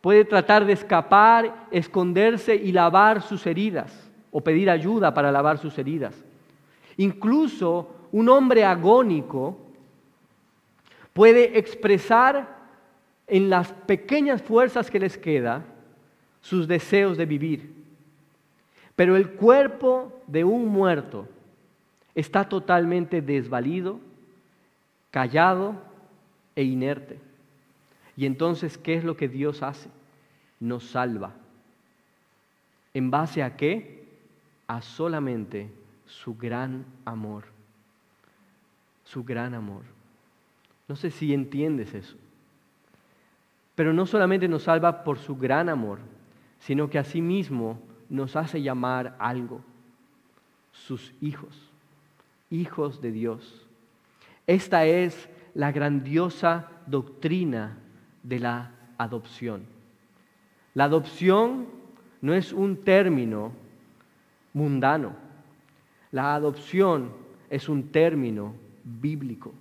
puede 0.00 0.24
tratar 0.24 0.64
de 0.64 0.72
escapar, 0.72 1.66
esconderse 1.70 2.54
y 2.54 2.72
lavar 2.72 3.22
sus 3.22 3.46
heridas 3.46 4.10
o 4.30 4.40
pedir 4.40 4.70
ayuda 4.70 5.14
para 5.14 5.32
lavar 5.32 5.58
sus 5.58 5.78
heridas. 5.78 6.14
Incluso 6.96 7.88
un 8.10 8.28
hombre 8.28 8.64
agónico 8.64 9.56
puede 11.12 11.58
expresar 11.58 12.62
en 13.26 13.48
las 13.48 13.72
pequeñas 13.72 14.42
fuerzas 14.42 14.90
que 14.90 15.00
les 15.00 15.16
queda 15.16 15.64
sus 16.42 16.68
deseos 16.68 17.16
de 17.16 17.24
vivir. 17.24 17.72
Pero 18.94 19.16
el 19.16 19.30
cuerpo 19.30 20.22
de 20.26 20.44
un 20.44 20.66
muerto 20.66 21.26
está 22.14 22.48
totalmente 22.48 23.22
desvalido, 23.22 23.98
callado 25.10 25.80
e 26.54 26.64
inerte. 26.64 27.18
Y 28.16 28.26
entonces, 28.26 28.76
¿qué 28.76 28.94
es 28.94 29.04
lo 29.04 29.16
que 29.16 29.28
Dios 29.28 29.62
hace? 29.62 29.88
Nos 30.60 30.84
salva. 30.84 31.32
¿En 32.92 33.10
base 33.10 33.42
a 33.42 33.56
qué? 33.56 34.06
A 34.66 34.82
solamente 34.82 35.70
su 36.06 36.36
gran 36.36 36.84
amor. 37.06 37.44
Su 39.04 39.24
gran 39.24 39.54
amor. 39.54 39.82
No 40.88 40.96
sé 40.96 41.10
si 41.10 41.32
entiendes 41.32 41.94
eso. 41.94 42.16
Pero 43.74 43.94
no 43.94 44.04
solamente 44.04 44.48
nos 44.48 44.64
salva 44.64 45.04
por 45.04 45.18
su 45.18 45.36
gran 45.36 45.70
amor, 45.70 45.98
sino 46.62 46.88
que 46.88 46.98
asimismo 46.98 47.80
nos 48.08 48.36
hace 48.36 48.62
llamar 48.62 49.16
algo, 49.18 49.60
sus 50.70 51.12
hijos, 51.20 51.70
hijos 52.50 53.00
de 53.00 53.10
Dios. 53.10 53.66
Esta 54.46 54.86
es 54.86 55.28
la 55.54 55.72
grandiosa 55.72 56.68
doctrina 56.86 57.78
de 58.22 58.38
la 58.38 58.70
adopción. 58.96 59.64
La 60.74 60.84
adopción 60.84 61.66
no 62.20 62.32
es 62.32 62.52
un 62.52 62.76
término 62.76 63.52
mundano. 64.52 65.14
La 66.12 66.34
adopción 66.36 67.10
es 67.50 67.68
un 67.68 67.88
término 67.88 68.54
bíblico. 68.84 69.52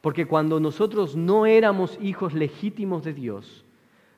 Porque 0.00 0.26
cuando 0.26 0.60
nosotros 0.60 1.14
no 1.14 1.44
éramos 1.44 1.98
hijos 2.00 2.32
legítimos 2.32 3.04
de 3.04 3.12
Dios, 3.12 3.66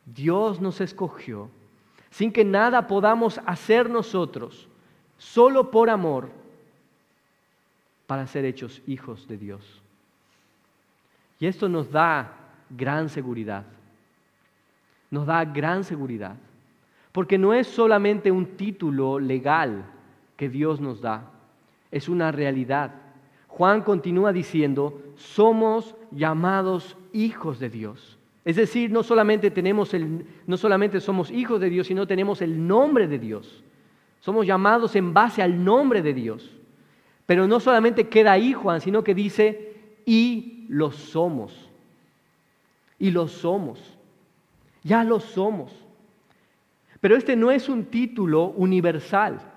Dios 0.07 0.61
nos 0.61 0.81
escogió 0.81 1.51
sin 2.13 2.31
que 2.31 2.45
nada 2.45 2.87
podamos 2.87 3.41
hacer 3.47 3.89
nosotros, 3.89 4.69
solo 5.17 5.71
por 5.71 5.89
amor, 5.89 6.29
para 8.07 8.27
ser 8.27 8.45
hechos 8.45 8.83
hijos 8.87 9.27
de 9.27 9.39
Dios. 9.39 9.83
Y 11.41 11.47
esto 11.47 11.71
nos 11.71 11.91
da 11.91 12.31
gran 12.69 13.09
seguridad. 13.09 13.65
Nos 15.11 15.27
da 15.27 15.43
gran 15.47 15.85
seguridad. 15.85 16.37
Porque 17.13 17.39
no 17.39 17.55
es 17.55 17.67
solamente 17.67 18.31
un 18.31 18.57
título 18.59 19.19
legal 19.19 19.85
que 20.37 20.51
Dios 20.51 20.81
nos 20.81 21.01
da, 21.01 21.31
es 21.91 22.11
una 22.11 22.31
realidad. 22.31 22.93
Juan 23.49 23.81
continúa 23.81 24.33
diciendo, 24.35 25.01
somos 25.17 25.95
llamados 26.11 26.97
hijos 27.15 27.59
de 27.59 27.71
Dios. 27.71 28.19
Es 28.45 28.57
decir, 28.57 28.91
no 28.91 29.03
solamente, 29.03 29.51
tenemos 29.51 29.95
el, 29.95 30.27
no 30.47 30.57
solamente 30.57 31.01
somos 31.01 31.31
hijos 31.31 31.61
de 31.61 31.71
Dios, 31.71 31.87
sino 31.87 32.07
tenemos 32.07 32.43
el 32.43 32.67
nombre 32.67 33.07
de 33.07 33.19
Dios. 33.19 33.63
Somos 34.21 34.47
llamados 34.47 34.97
en 34.97 35.15
base 35.15 35.43
al 35.43 35.63
nombre 35.63 36.03
de 36.03 36.15
Dios. 36.15 36.51
Pero 37.27 37.47
no 37.47 37.61
solamente 37.61 38.09
queda 38.09 38.33
ahí 38.33 38.53
Juan, 38.53 38.81
sino 38.81 39.05
que 39.05 39.15
dice, 39.15 39.77
y 40.05 40.67
lo 40.69 40.91
somos. 40.91 41.71
Y 42.99 43.11
lo 43.11 43.29
somos. 43.29 43.97
Ya 44.83 45.05
lo 45.05 45.21
somos. 45.21 45.73
Pero 47.01 47.17
este 47.17 47.37
no 47.37 47.51
es 47.51 47.69
un 47.69 47.85
título 47.85 48.47
universal. 48.51 49.52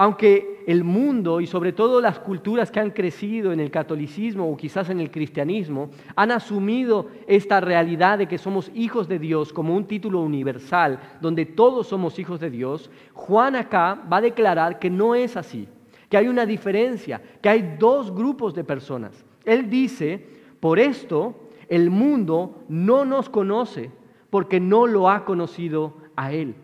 Aunque 0.00 0.62
el 0.68 0.84
mundo 0.84 1.40
y 1.40 1.48
sobre 1.48 1.72
todo 1.72 2.00
las 2.00 2.20
culturas 2.20 2.70
que 2.70 2.78
han 2.78 2.92
crecido 2.92 3.50
en 3.50 3.58
el 3.58 3.72
catolicismo 3.72 4.48
o 4.48 4.56
quizás 4.56 4.90
en 4.90 5.00
el 5.00 5.10
cristianismo 5.10 5.90
han 6.14 6.30
asumido 6.30 7.08
esta 7.26 7.60
realidad 7.60 8.16
de 8.18 8.28
que 8.28 8.38
somos 8.38 8.70
hijos 8.76 9.08
de 9.08 9.18
Dios 9.18 9.52
como 9.52 9.74
un 9.74 9.88
título 9.88 10.20
universal, 10.20 11.00
donde 11.20 11.46
todos 11.46 11.88
somos 11.88 12.16
hijos 12.20 12.38
de 12.38 12.48
Dios, 12.48 12.92
Juan 13.12 13.56
acá 13.56 14.00
va 14.10 14.18
a 14.18 14.20
declarar 14.20 14.78
que 14.78 14.88
no 14.88 15.16
es 15.16 15.36
así, 15.36 15.66
que 16.08 16.16
hay 16.16 16.28
una 16.28 16.46
diferencia, 16.46 17.20
que 17.42 17.48
hay 17.48 17.74
dos 17.76 18.14
grupos 18.14 18.54
de 18.54 18.62
personas. 18.62 19.24
Él 19.44 19.68
dice, 19.68 20.24
por 20.60 20.78
esto 20.78 21.34
el 21.68 21.90
mundo 21.90 22.62
no 22.68 23.04
nos 23.04 23.28
conoce 23.28 23.90
porque 24.30 24.60
no 24.60 24.86
lo 24.86 25.10
ha 25.10 25.24
conocido 25.24 25.94
a 26.14 26.30
Él. 26.30 26.54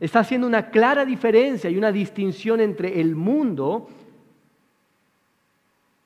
Está 0.00 0.20
haciendo 0.20 0.46
una 0.46 0.70
clara 0.70 1.04
diferencia 1.04 1.68
y 1.68 1.76
una 1.76 1.92
distinción 1.92 2.60
entre 2.60 3.00
el 3.00 3.14
mundo 3.14 3.88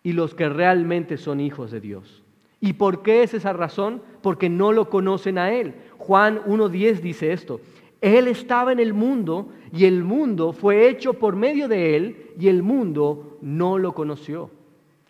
y 0.02 0.12
los 0.12 0.34
que 0.34 0.48
realmente 0.48 1.16
son 1.16 1.40
hijos 1.40 1.70
de 1.70 1.80
Dios. 1.80 2.22
¿Y 2.60 2.74
por 2.74 3.02
qué 3.02 3.22
es 3.22 3.34
esa 3.34 3.52
razón? 3.52 4.02
Porque 4.20 4.48
no 4.48 4.72
lo 4.72 4.90
conocen 4.90 5.38
a 5.38 5.52
Él. 5.52 5.74
Juan 5.98 6.42
1.10 6.44 7.00
dice 7.00 7.32
esto. 7.32 7.60
Él 8.00 8.28
estaba 8.28 8.72
en 8.72 8.80
el 8.80 8.92
mundo 8.92 9.48
y 9.72 9.86
el 9.86 10.02
mundo 10.02 10.52
fue 10.52 10.88
hecho 10.88 11.14
por 11.14 11.36
medio 11.36 11.68
de 11.68 11.96
Él 11.96 12.32
y 12.38 12.48
el 12.48 12.62
mundo 12.62 13.38
no 13.40 13.78
lo 13.78 13.94
conoció. 13.94 14.50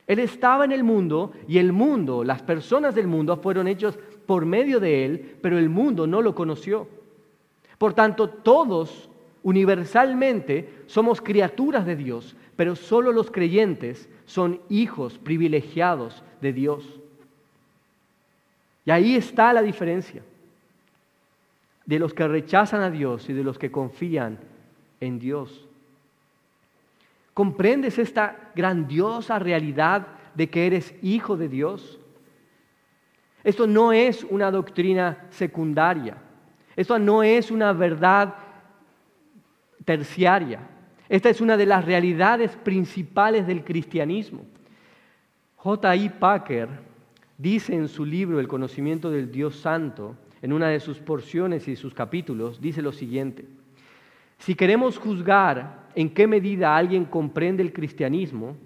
Él 0.06 0.18
estaba 0.18 0.64
en 0.64 0.72
el 0.72 0.84
mundo 0.84 1.32
y 1.48 1.58
el 1.58 1.72
mundo, 1.72 2.24
las 2.24 2.42
personas 2.42 2.94
del 2.94 3.06
mundo 3.06 3.36
fueron 3.38 3.66
hechos 3.66 3.98
por 4.26 4.44
medio 4.44 4.78
de 4.78 5.04
Él, 5.06 5.36
pero 5.40 5.58
el 5.58 5.68
mundo 5.70 6.06
no 6.06 6.20
lo 6.22 6.34
conoció. 6.34 6.86
Por 7.78 7.94
tanto, 7.94 8.28
todos 8.28 9.08
universalmente 9.42 10.84
somos 10.86 11.20
criaturas 11.20 11.84
de 11.86 11.96
Dios, 11.96 12.36
pero 12.56 12.76
solo 12.76 13.12
los 13.12 13.30
creyentes 13.30 14.08
son 14.24 14.60
hijos 14.68 15.18
privilegiados 15.18 16.22
de 16.40 16.52
Dios. 16.52 17.00
Y 18.86 18.90
ahí 18.90 19.16
está 19.16 19.52
la 19.52 19.62
diferencia 19.62 20.22
de 21.86 21.98
los 21.98 22.14
que 22.14 22.26
rechazan 22.26 22.82
a 22.82 22.90
Dios 22.90 23.28
y 23.28 23.32
de 23.32 23.44
los 23.44 23.58
que 23.58 23.70
confían 23.70 24.38
en 25.00 25.18
Dios. 25.18 25.66
¿Comprendes 27.34 27.98
esta 27.98 28.52
grandiosa 28.54 29.38
realidad 29.38 30.06
de 30.34 30.48
que 30.48 30.66
eres 30.66 30.94
hijo 31.02 31.36
de 31.36 31.48
Dios? 31.48 31.98
Esto 33.42 33.66
no 33.66 33.92
es 33.92 34.24
una 34.24 34.50
doctrina 34.50 35.26
secundaria. 35.30 36.16
Esto 36.76 36.98
no 36.98 37.22
es 37.22 37.50
una 37.50 37.72
verdad 37.72 38.34
terciaria. 39.84 40.60
Esta 41.08 41.28
es 41.28 41.40
una 41.40 41.56
de 41.56 41.66
las 41.66 41.84
realidades 41.84 42.56
principales 42.56 43.46
del 43.46 43.64
cristianismo. 43.64 44.40
J.I. 45.56 46.08
Packer 46.08 46.68
dice 47.38 47.74
en 47.74 47.88
su 47.88 48.04
libro 48.04 48.40
El 48.40 48.48
conocimiento 48.48 49.10
del 49.10 49.30
Dios 49.30 49.56
Santo, 49.56 50.16
en 50.42 50.52
una 50.52 50.68
de 50.68 50.80
sus 50.80 50.98
porciones 50.98 51.68
y 51.68 51.76
sus 51.76 51.94
capítulos, 51.94 52.60
dice 52.60 52.82
lo 52.82 52.92
siguiente. 52.92 53.46
Si 54.38 54.54
queremos 54.54 54.98
juzgar 54.98 55.88
en 55.94 56.10
qué 56.10 56.26
medida 56.26 56.76
alguien 56.76 57.04
comprende 57.04 57.62
el 57.62 57.72
cristianismo, 57.72 58.56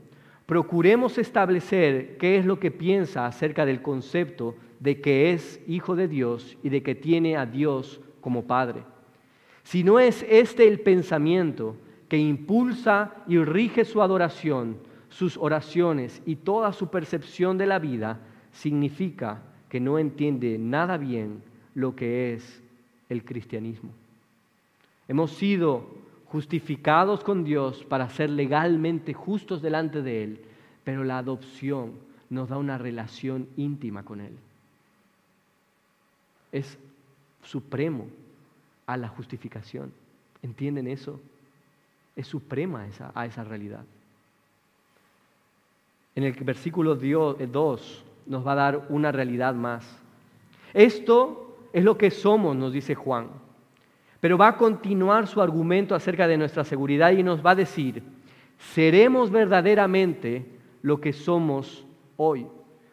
procuremos 0.47 1.18
establecer 1.18 2.16
qué 2.16 2.38
es 2.38 2.47
lo 2.47 2.59
que 2.59 2.71
piensa 2.71 3.27
acerca 3.27 3.66
del 3.66 3.83
concepto 3.83 4.57
de 4.81 5.01
que 5.01 5.33
es 5.33 5.61
hijo 5.67 5.97
de 5.97 6.09
Dios 6.09 6.57
y 6.62 6.69
de 6.69 6.83
que 6.83 6.95
tiene 6.95 7.37
a 7.37 7.47
Dios 7.47 8.01
como 8.21 8.45
Padre. 8.45 8.83
Si 9.64 9.85
no 9.85 9.99
es 9.99 10.25
este 10.29 10.69
el 10.69 10.81
pensamiento 10.81 11.77
que 12.09 12.17
impulsa 12.17 13.14
y 13.27 13.38
rige 13.38 13.85
su 13.85 14.03
adoración, 14.03 14.79
sus 15.11 15.37
oraciones 15.37 16.23
y 16.25 16.37
toda 16.37 16.73
su 16.73 16.88
percepción 16.88 17.59
de 17.59 17.67
la 17.67 17.79
vida, 17.79 18.21
significa 18.53 19.43
que 19.69 19.81
no 19.81 19.99
entiende 19.99 20.59
nada 20.59 20.97
bien 20.97 21.43
lo 21.75 21.95
que 21.95 22.35
es 22.35 22.62
el 23.09 23.25
cristianismo. 23.25 23.91
Hemos 25.07 25.33
sido 25.33 25.87
justificados 26.27 27.25
con 27.25 27.45
Dios 27.45 27.85
para 27.85 28.09
ser 28.11 28.31
legalmente 28.31 29.12
justos 29.12 29.61
delante 29.61 30.03
de 30.03 30.25
Él, 30.25 30.41
pero 30.85 31.05
la 31.05 31.19
adopción 31.19 31.93
nos 32.31 32.49
da 32.49 32.59
una 32.59 32.79
relación 32.79 33.49
íntima 33.57 34.03
con 34.03 34.21
Él 34.21 34.33
es 36.53 36.79
supremo 37.43 38.07
a 38.87 38.97
la 38.97 39.09
justificación. 39.09 39.93
¿Entienden 40.43 40.87
eso? 40.87 41.21
es 42.19 42.27
suprema 42.27 42.85
esa, 42.85 43.13
a 43.15 43.27
esa 43.27 43.45
realidad. 43.45 43.85
En 46.17 46.25
el 46.25 46.33
versículo 46.33 46.97
2 46.97 48.05
nos 48.27 48.45
va 48.45 48.53
a 48.53 48.57
dar 48.57 48.87
una 48.89 49.13
realidad 49.13 49.55
más. 49.55 49.87
Esto 50.75 51.57
es 51.73 51.85
lo 51.85 51.97
que 51.97 52.11
somos, 52.11 52.57
nos 52.57 52.73
dice 52.73 52.97
Juan. 52.97 53.29
Pero 54.19 54.37
va 54.37 54.49
a 54.49 54.57
continuar 54.57 55.29
su 55.29 55.41
argumento 55.41 55.95
acerca 55.95 56.27
de 56.27 56.37
nuestra 56.37 56.65
seguridad 56.65 57.13
y 57.13 57.23
nos 57.23 57.45
va 57.45 57.53
a 57.53 57.55
decir, 57.55 58.03
seremos 58.59 59.31
verdaderamente 59.31 60.45
lo 60.83 61.01
que 61.01 61.13
somos 61.13 61.87
hoy. 62.17 62.49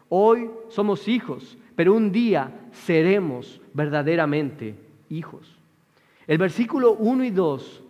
Hoy 0.08 0.52
somos 0.70 1.08
hijos, 1.08 1.58
pero 1.76 1.94
un 1.94 2.12
día 2.12 2.52
seremos 2.72 3.60
verdaderamente 3.74 4.76
hijos. 5.10 5.56
El 6.28 6.38
versículo 6.38 6.94
1 6.94 7.24
y 7.26 7.32
2 7.32 7.84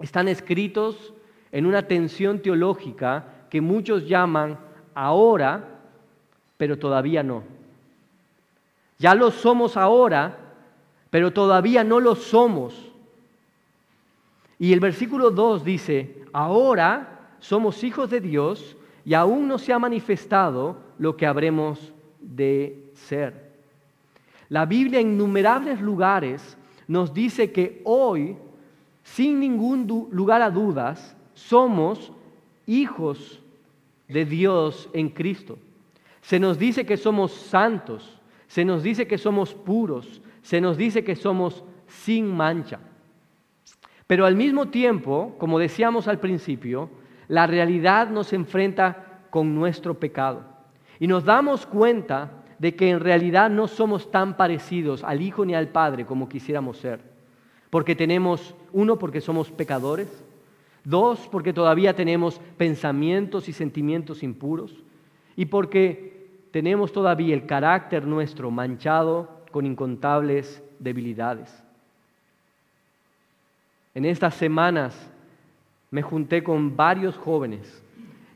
están 0.00 0.28
escritos 0.28 1.12
en 1.52 1.66
una 1.66 1.86
tensión 1.86 2.40
teológica 2.40 3.24
que 3.50 3.60
muchos 3.60 4.08
llaman 4.08 4.58
ahora, 4.94 5.80
pero 6.56 6.78
todavía 6.78 7.22
no. 7.22 7.44
Ya 8.98 9.14
lo 9.14 9.30
somos 9.30 9.76
ahora, 9.76 10.38
pero 11.10 11.32
todavía 11.32 11.84
no 11.84 12.00
lo 12.00 12.14
somos. 12.14 12.90
Y 14.58 14.72
el 14.72 14.80
versículo 14.80 15.30
2 15.30 15.64
dice, 15.64 16.24
ahora 16.32 17.36
somos 17.40 17.84
hijos 17.84 18.10
de 18.10 18.20
Dios 18.20 18.76
y 19.04 19.14
aún 19.14 19.48
no 19.48 19.58
se 19.58 19.72
ha 19.72 19.78
manifestado 19.78 20.76
lo 20.98 21.16
que 21.16 21.26
habremos 21.26 21.92
de 22.20 22.81
ser. 22.94 23.52
La 24.48 24.66
Biblia 24.66 25.00
en 25.00 25.12
innumerables 25.14 25.80
lugares 25.80 26.56
nos 26.86 27.14
dice 27.14 27.52
que 27.52 27.80
hoy, 27.84 28.36
sin 29.02 29.40
ningún 29.40 30.08
lugar 30.10 30.42
a 30.42 30.50
dudas, 30.50 31.16
somos 31.34 32.12
hijos 32.66 33.40
de 34.08 34.24
Dios 34.24 34.88
en 34.92 35.08
Cristo. 35.08 35.58
Se 36.20 36.38
nos 36.38 36.58
dice 36.58 36.84
que 36.84 36.96
somos 36.96 37.32
santos, 37.32 38.20
se 38.46 38.64
nos 38.64 38.82
dice 38.82 39.06
que 39.06 39.18
somos 39.18 39.54
puros, 39.54 40.20
se 40.42 40.60
nos 40.60 40.76
dice 40.76 41.02
que 41.02 41.16
somos 41.16 41.64
sin 41.86 42.26
mancha. 42.26 42.78
Pero 44.06 44.26
al 44.26 44.36
mismo 44.36 44.68
tiempo, 44.68 45.34
como 45.38 45.58
decíamos 45.58 46.06
al 46.08 46.20
principio, 46.20 46.90
la 47.28 47.46
realidad 47.46 48.10
nos 48.10 48.32
enfrenta 48.32 49.22
con 49.30 49.54
nuestro 49.54 49.98
pecado. 49.98 50.44
Y 50.98 51.06
nos 51.06 51.24
damos 51.24 51.64
cuenta 51.64 52.41
de 52.62 52.76
que 52.76 52.90
en 52.90 53.00
realidad 53.00 53.50
no 53.50 53.66
somos 53.66 54.12
tan 54.12 54.36
parecidos 54.36 55.02
al 55.02 55.20
Hijo 55.20 55.44
ni 55.44 55.52
al 55.52 55.66
Padre 55.66 56.06
como 56.06 56.28
quisiéramos 56.28 56.78
ser. 56.78 57.00
Porque 57.70 57.96
tenemos, 57.96 58.54
uno, 58.72 59.00
porque 59.00 59.20
somos 59.20 59.50
pecadores, 59.50 60.06
dos, 60.84 61.28
porque 61.32 61.52
todavía 61.52 61.96
tenemos 61.96 62.40
pensamientos 62.56 63.48
y 63.48 63.52
sentimientos 63.52 64.22
impuros, 64.22 64.76
y 65.34 65.46
porque 65.46 66.28
tenemos 66.52 66.92
todavía 66.92 67.34
el 67.34 67.46
carácter 67.46 68.06
nuestro 68.06 68.52
manchado 68.52 69.42
con 69.50 69.66
incontables 69.66 70.62
debilidades. 70.78 71.64
En 73.92 74.04
estas 74.04 74.36
semanas 74.36 75.10
me 75.90 76.02
junté 76.02 76.44
con 76.44 76.76
varios 76.76 77.16
jóvenes 77.16 77.82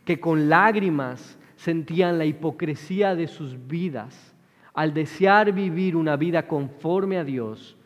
que 0.04 0.18
con 0.18 0.48
lágrimas 0.48 1.35
sentían 1.56 2.18
la 2.18 2.24
hipocresía 2.24 3.14
de 3.14 3.26
sus 3.26 3.66
vidas 3.66 4.34
al 4.74 4.92
desear 4.92 5.52
vivir 5.52 5.96
una 5.96 6.16
vida 6.16 6.46
conforme 6.46 7.16
a 7.16 7.24
Dios 7.24 7.76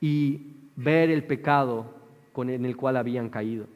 y 0.00 0.40
ver 0.76 1.10
el 1.10 1.24
pecado 1.24 1.92
en 2.36 2.64
el 2.64 2.76
cual 2.76 2.96
habían 2.96 3.28
caído. 3.28 3.66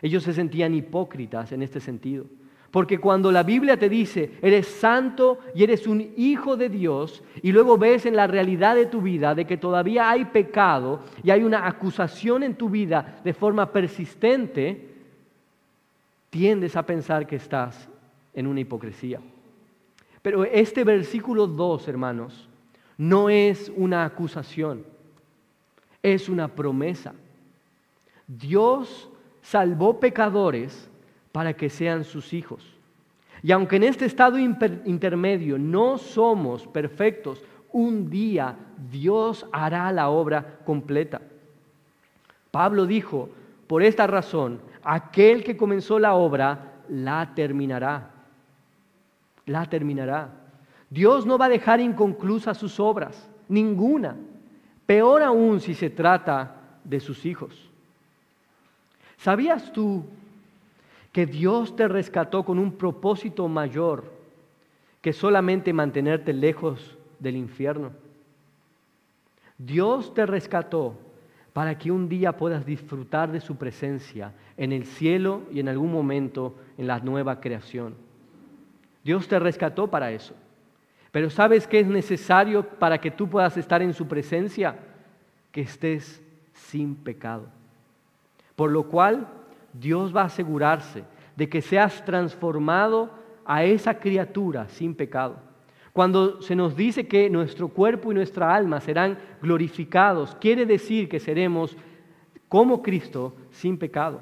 Ellos 0.00 0.22
se 0.22 0.32
sentían 0.32 0.74
hipócritas 0.74 1.52
en 1.52 1.62
este 1.62 1.80
sentido. 1.80 2.26
Porque 2.70 2.98
cuando 2.98 3.30
la 3.30 3.44
Biblia 3.44 3.78
te 3.78 3.88
dice, 3.88 4.32
eres 4.42 4.66
santo 4.66 5.38
y 5.54 5.62
eres 5.62 5.86
un 5.86 6.12
hijo 6.16 6.56
de 6.56 6.68
Dios, 6.68 7.22
y 7.40 7.52
luego 7.52 7.78
ves 7.78 8.04
en 8.04 8.16
la 8.16 8.26
realidad 8.26 8.74
de 8.74 8.86
tu 8.86 9.00
vida 9.00 9.32
de 9.34 9.44
que 9.44 9.56
todavía 9.56 10.10
hay 10.10 10.24
pecado 10.24 11.00
y 11.22 11.30
hay 11.30 11.44
una 11.44 11.68
acusación 11.68 12.42
en 12.42 12.56
tu 12.56 12.68
vida 12.68 13.20
de 13.22 13.32
forma 13.32 13.70
persistente, 13.70 14.88
tiendes 16.30 16.74
a 16.74 16.84
pensar 16.84 17.28
que 17.28 17.36
estás 17.36 17.88
en 18.34 18.46
una 18.46 18.60
hipocresía. 18.60 19.20
Pero 20.22 20.44
este 20.44 20.84
versículo 20.84 21.46
2, 21.46 21.88
hermanos, 21.88 22.48
no 22.96 23.28
es 23.28 23.72
una 23.76 24.04
acusación, 24.04 24.84
es 26.02 26.28
una 26.28 26.48
promesa. 26.48 27.14
Dios 28.26 29.08
salvó 29.42 30.00
pecadores 30.00 30.88
para 31.32 31.54
que 31.54 31.68
sean 31.68 32.04
sus 32.04 32.32
hijos. 32.32 32.74
Y 33.42 33.52
aunque 33.52 33.76
en 33.76 33.82
este 33.82 34.06
estado 34.06 34.38
intermedio 34.38 35.58
no 35.58 35.98
somos 35.98 36.66
perfectos, 36.66 37.42
un 37.72 38.08
día 38.08 38.56
Dios 38.90 39.46
hará 39.52 39.92
la 39.92 40.08
obra 40.08 40.60
completa. 40.64 41.20
Pablo 42.50 42.86
dijo, 42.86 43.28
por 43.66 43.82
esta 43.82 44.06
razón, 44.06 44.60
aquel 44.82 45.44
que 45.44 45.56
comenzó 45.56 45.98
la 45.98 46.14
obra 46.14 46.74
la 46.88 47.34
terminará. 47.34 48.13
La 49.46 49.66
terminará. 49.66 50.30
Dios 50.90 51.26
no 51.26 51.38
va 51.38 51.46
a 51.46 51.50
dejar 51.50 51.80
inconclusas 51.80 52.56
sus 52.56 52.78
obras, 52.78 53.28
ninguna. 53.48 54.16
Peor 54.86 55.22
aún 55.22 55.60
si 55.60 55.74
se 55.74 55.90
trata 55.90 56.56
de 56.84 57.00
sus 57.00 57.24
hijos. 57.26 57.70
¿Sabías 59.16 59.72
tú 59.72 60.04
que 61.12 61.26
Dios 61.26 61.76
te 61.76 61.88
rescató 61.88 62.44
con 62.44 62.58
un 62.58 62.72
propósito 62.72 63.48
mayor 63.48 64.04
que 65.00 65.12
solamente 65.12 65.72
mantenerte 65.72 66.32
lejos 66.32 66.96
del 67.18 67.36
infierno? 67.36 67.92
Dios 69.56 70.12
te 70.12 70.26
rescató 70.26 70.98
para 71.52 71.78
que 71.78 71.90
un 71.90 72.08
día 72.08 72.36
puedas 72.36 72.66
disfrutar 72.66 73.30
de 73.30 73.40
su 73.40 73.56
presencia 73.56 74.32
en 74.56 74.72
el 74.72 74.86
cielo 74.86 75.42
y 75.52 75.60
en 75.60 75.68
algún 75.68 75.92
momento 75.92 76.56
en 76.76 76.88
la 76.88 76.98
nueva 76.98 77.40
creación. 77.40 77.94
Dios 79.04 79.28
te 79.28 79.38
rescató 79.38 79.86
para 79.88 80.10
eso. 80.10 80.34
Pero 81.12 81.30
¿sabes 81.30 81.68
qué 81.68 81.78
es 81.78 81.86
necesario 81.86 82.64
para 82.64 82.98
que 82.98 83.10
tú 83.10 83.28
puedas 83.28 83.56
estar 83.56 83.82
en 83.82 83.92
su 83.92 84.08
presencia? 84.08 84.76
Que 85.52 85.60
estés 85.60 86.20
sin 86.52 86.96
pecado. 86.96 87.46
Por 88.56 88.72
lo 88.72 88.88
cual 88.88 89.28
Dios 89.72 90.14
va 90.14 90.22
a 90.22 90.26
asegurarse 90.26 91.04
de 91.36 91.48
que 91.48 91.62
seas 91.62 92.04
transformado 92.04 93.10
a 93.44 93.64
esa 93.64 93.98
criatura 93.98 94.68
sin 94.68 94.94
pecado. 94.94 95.36
Cuando 95.92 96.42
se 96.42 96.56
nos 96.56 96.74
dice 96.74 97.06
que 97.06 97.30
nuestro 97.30 97.68
cuerpo 97.68 98.10
y 98.10 98.16
nuestra 98.16 98.52
alma 98.52 98.80
serán 98.80 99.18
glorificados, 99.40 100.34
quiere 100.40 100.66
decir 100.66 101.08
que 101.08 101.20
seremos 101.20 101.76
como 102.48 102.82
Cristo 102.82 103.36
sin 103.50 103.78
pecado. 103.78 104.20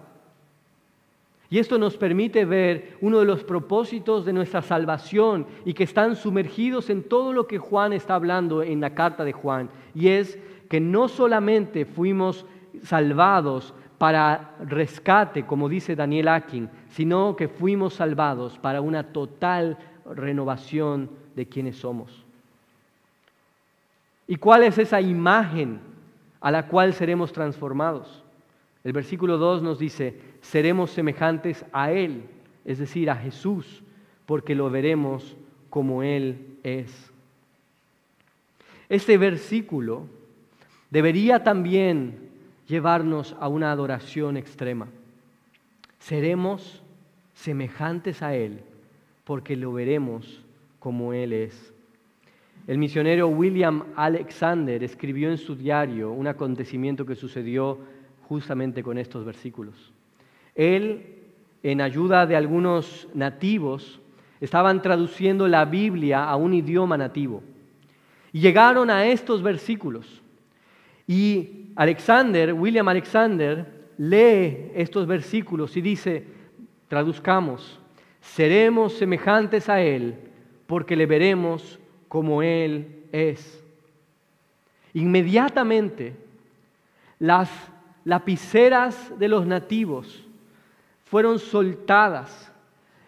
Y 1.52 1.58
esto 1.58 1.76
nos 1.76 1.98
permite 1.98 2.46
ver 2.46 2.96
uno 3.02 3.18
de 3.18 3.26
los 3.26 3.44
propósitos 3.44 4.24
de 4.24 4.32
nuestra 4.32 4.62
salvación 4.62 5.46
y 5.66 5.74
que 5.74 5.84
están 5.84 6.16
sumergidos 6.16 6.88
en 6.88 7.02
todo 7.02 7.34
lo 7.34 7.46
que 7.46 7.58
Juan 7.58 7.92
está 7.92 8.14
hablando 8.14 8.62
en 8.62 8.80
la 8.80 8.94
carta 8.94 9.22
de 9.22 9.34
Juan. 9.34 9.68
Y 9.94 10.08
es 10.08 10.38
que 10.70 10.80
no 10.80 11.08
solamente 11.08 11.84
fuimos 11.84 12.46
salvados 12.84 13.74
para 13.98 14.54
rescate, 14.60 15.44
como 15.44 15.68
dice 15.68 15.94
Daniel 15.94 16.28
Akin, 16.28 16.70
sino 16.88 17.36
que 17.36 17.48
fuimos 17.48 17.92
salvados 17.92 18.56
para 18.56 18.80
una 18.80 19.12
total 19.12 19.76
renovación 20.06 21.10
de 21.36 21.48
quienes 21.48 21.76
somos. 21.76 22.24
¿Y 24.26 24.36
cuál 24.36 24.62
es 24.62 24.78
esa 24.78 25.02
imagen 25.02 25.80
a 26.40 26.50
la 26.50 26.66
cual 26.66 26.94
seremos 26.94 27.30
transformados? 27.30 28.21
El 28.84 28.92
versículo 28.92 29.38
2 29.38 29.62
nos 29.62 29.78
dice, 29.78 30.18
seremos 30.40 30.90
semejantes 30.90 31.64
a 31.72 31.92
Él, 31.92 32.24
es 32.64 32.78
decir, 32.78 33.10
a 33.10 33.16
Jesús, 33.16 33.82
porque 34.26 34.54
lo 34.54 34.70
veremos 34.70 35.36
como 35.70 36.02
Él 36.02 36.56
es. 36.62 37.10
Este 38.88 39.16
versículo 39.18 40.06
debería 40.90 41.42
también 41.42 42.30
llevarnos 42.66 43.36
a 43.40 43.48
una 43.48 43.70
adoración 43.72 44.36
extrema. 44.36 44.88
Seremos 45.98 46.82
semejantes 47.34 48.22
a 48.22 48.34
Él 48.34 48.60
porque 49.24 49.56
lo 49.56 49.72
veremos 49.72 50.42
como 50.78 51.12
Él 51.12 51.32
es. 51.32 51.72
El 52.66 52.78
misionero 52.78 53.28
William 53.28 53.84
Alexander 53.96 54.82
escribió 54.84 55.30
en 55.30 55.38
su 55.38 55.56
diario 55.56 56.12
un 56.12 56.26
acontecimiento 56.26 57.06
que 57.06 57.14
sucedió 57.14 57.78
justamente 58.32 58.82
con 58.82 58.96
estos 58.96 59.26
versículos. 59.26 59.92
Él, 60.54 61.04
en 61.62 61.82
ayuda 61.82 62.24
de 62.24 62.34
algunos 62.34 63.06
nativos, 63.12 64.00
estaban 64.40 64.80
traduciendo 64.80 65.46
la 65.48 65.66
Biblia 65.66 66.24
a 66.24 66.36
un 66.36 66.54
idioma 66.54 66.96
nativo. 66.96 67.42
Y 68.32 68.40
llegaron 68.40 68.88
a 68.88 69.04
estos 69.04 69.42
versículos. 69.42 70.22
Y 71.06 71.72
Alexander, 71.76 72.54
William 72.54 72.88
Alexander, 72.88 73.66
lee 73.98 74.70
estos 74.74 75.06
versículos 75.06 75.76
y 75.76 75.82
dice, 75.82 76.24
traduzcamos, 76.88 77.78
seremos 78.22 78.94
semejantes 78.94 79.68
a 79.68 79.82
Él 79.82 80.14
porque 80.66 80.96
le 80.96 81.04
veremos 81.04 81.78
como 82.08 82.42
Él 82.42 83.04
es. 83.12 83.62
Inmediatamente, 84.94 86.16
las 87.18 87.71
lapiceras 88.04 89.18
de 89.18 89.28
los 89.28 89.46
nativos 89.46 90.24
fueron 91.04 91.38
soltadas 91.38 92.50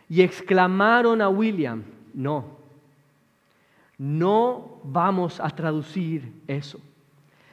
y 0.09 0.23
exclamaron 0.23 1.23
a 1.23 1.29
William, 1.29 1.83
no, 2.13 2.45
no 3.99 4.81
vamos 4.85 5.41
a 5.41 5.49
traducir 5.51 6.33
eso. 6.47 6.81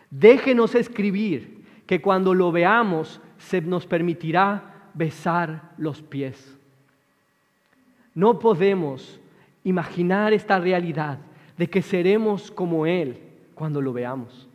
Déjenos 0.09 0.75
escribir 0.75 1.63
que 1.85 2.01
cuando 2.01 2.33
lo 2.33 2.51
veamos 2.51 3.21
se 3.37 3.61
nos 3.61 3.85
permitirá 3.85 4.89
besar 4.93 5.71
los 5.77 6.01
pies. 6.01 6.57
No 8.13 8.39
podemos 8.39 9.19
imaginar 9.63 10.33
esta 10.33 10.59
realidad 10.59 11.19
de 11.57 11.69
que 11.69 11.81
seremos 11.81 12.51
como 12.51 12.85
Él 12.85 13.17
cuando 13.55 13.81
lo 13.81 13.93
veamos. 13.93 14.47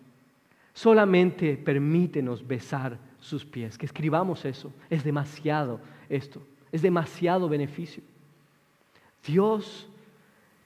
Solamente 0.77 1.57
permítenos 1.57 2.47
besar 2.47 2.99
sus 3.19 3.47
pies, 3.47 3.79
que 3.79 3.87
escribamos 3.87 4.45
eso. 4.45 4.71
Es 4.91 5.03
demasiado 5.03 5.81
esto, 6.11 6.43
es 6.71 6.83
demasiado 6.83 7.49
beneficio. 7.49 8.03
Dios 9.27 9.89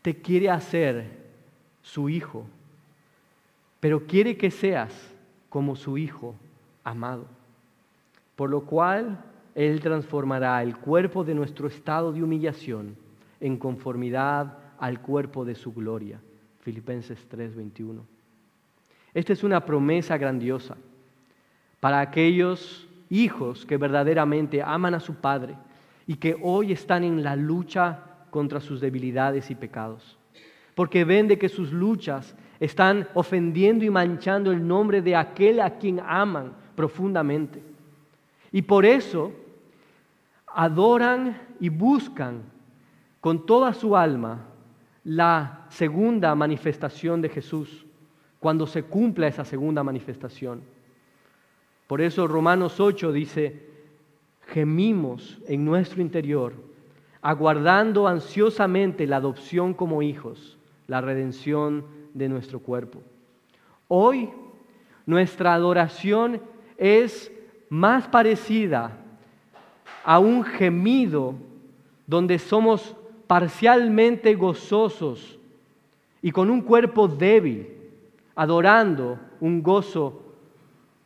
te 0.02 0.20
quiere 0.20 0.50
hacer 0.50 1.08
su 1.80 2.08
hijo, 2.08 2.44
pero 3.78 4.04
quiere 4.04 4.36
que 4.36 4.50
seas 4.50 4.92
como 5.48 5.76
su 5.76 5.96
hijo 5.96 6.34
amado. 6.82 7.26
Por 8.34 8.50
lo 8.50 8.62
cual 8.62 9.22
Él 9.54 9.78
transformará 9.78 10.60
el 10.64 10.76
cuerpo 10.76 11.22
de 11.22 11.36
nuestro 11.36 11.68
estado 11.68 12.12
de 12.12 12.24
humillación 12.24 12.96
en 13.38 13.56
conformidad 13.56 14.58
al 14.80 15.00
cuerpo 15.00 15.44
de 15.44 15.54
su 15.54 15.72
gloria. 15.72 16.20
Filipenses 16.62 17.24
3:21. 17.28 18.19
Esta 19.14 19.32
es 19.32 19.42
una 19.42 19.64
promesa 19.64 20.16
grandiosa 20.16 20.76
para 21.80 22.00
aquellos 22.00 22.88
hijos 23.08 23.66
que 23.66 23.76
verdaderamente 23.76 24.62
aman 24.62 24.94
a 24.94 25.00
su 25.00 25.16
Padre 25.16 25.56
y 26.06 26.16
que 26.16 26.36
hoy 26.40 26.72
están 26.72 27.04
en 27.04 27.22
la 27.22 27.36
lucha 27.36 28.04
contra 28.30 28.60
sus 28.60 28.80
debilidades 28.80 29.50
y 29.50 29.54
pecados. 29.54 30.18
Porque 30.74 31.04
ven 31.04 31.28
de 31.28 31.38
que 31.38 31.48
sus 31.48 31.72
luchas 31.72 32.34
están 32.60 33.08
ofendiendo 33.14 33.84
y 33.84 33.90
manchando 33.90 34.52
el 34.52 34.66
nombre 34.66 35.02
de 35.02 35.16
aquel 35.16 35.60
a 35.60 35.78
quien 35.78 36.00
aman 36.00 36.52
profundamente. 36.76 37.62
Y 38.52 38.62
por 38.62 38.84
eso 38.84 39.32
adoran 40.46 41.40
y 41.58 41.68
buscan 41.68 42.42
con 43.20 43.44
toda 43.46 43.72
su 43.74 43.96
alma 43.96 44.46
la 45.04 45.66
segunda 45.70 46.34
manifestación 46.34 47.20
de 47.22 47.28
Jesús, 47.28 47.86
cuando 48.40 48.66
se 48.66 48.82
cumpla 48.82 49.28
esa 49.28 49.44
segunda 49.44 49.84
manifestación. 49.84 50.62
Por 51.86 52.00
eso 52.00 52.26
Romanos 52.26 52.80
8 52.80 53.12
dice, 53.12 53.68
gemimos 54.46 55.38
en 55.46 55.64
nuestro 55.64 56.00
interior, 56.00 56.54
aguardando 57.22 58.08
ansiosamente 58.08 59.06
la 59.06 59.16
adopción 59.16 59.74
como 59.74 60.02
hijos, 60.02 60.58
la 60.86 61.00
redención 61.00 61.84
de 62.14 62.28
nuestro 62.28 62.60
cuerpo. 62.60 63.00
Hoy 63.88 64.30
nuestra 65.06 65.54
adoración 65.54 66.40
es 66.78 67.30
más 67.68 68.08
parecida 68.08 68.96
a 70.04 70.18
un 70.18 70.44
gemido 70.44 71.34
donde 72.06 72.38
somos 72.38 72.96
parcialmente 73.26 74.34
gozosos 74.34 75.38
y 76.22 76.32
con 76.32 76.50
un 76.50 76.62
cuerpo 76.62 77.06
débil, 77.06 77.79
adorando 78.40 79.18
un 79.40 79.62
gozo 79.62 80.22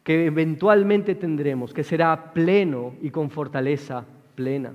que 0.05 0.27
eventualmente 0.27 1.17
tendremos, 1.17 1.75
que 1.75 1.83
será 1.83 2.33
pleno 2.33 2.95
y 3.03 3.11
con 3.11 3.29
fortaleza 3.29 4.05
plena. 4.37 4.73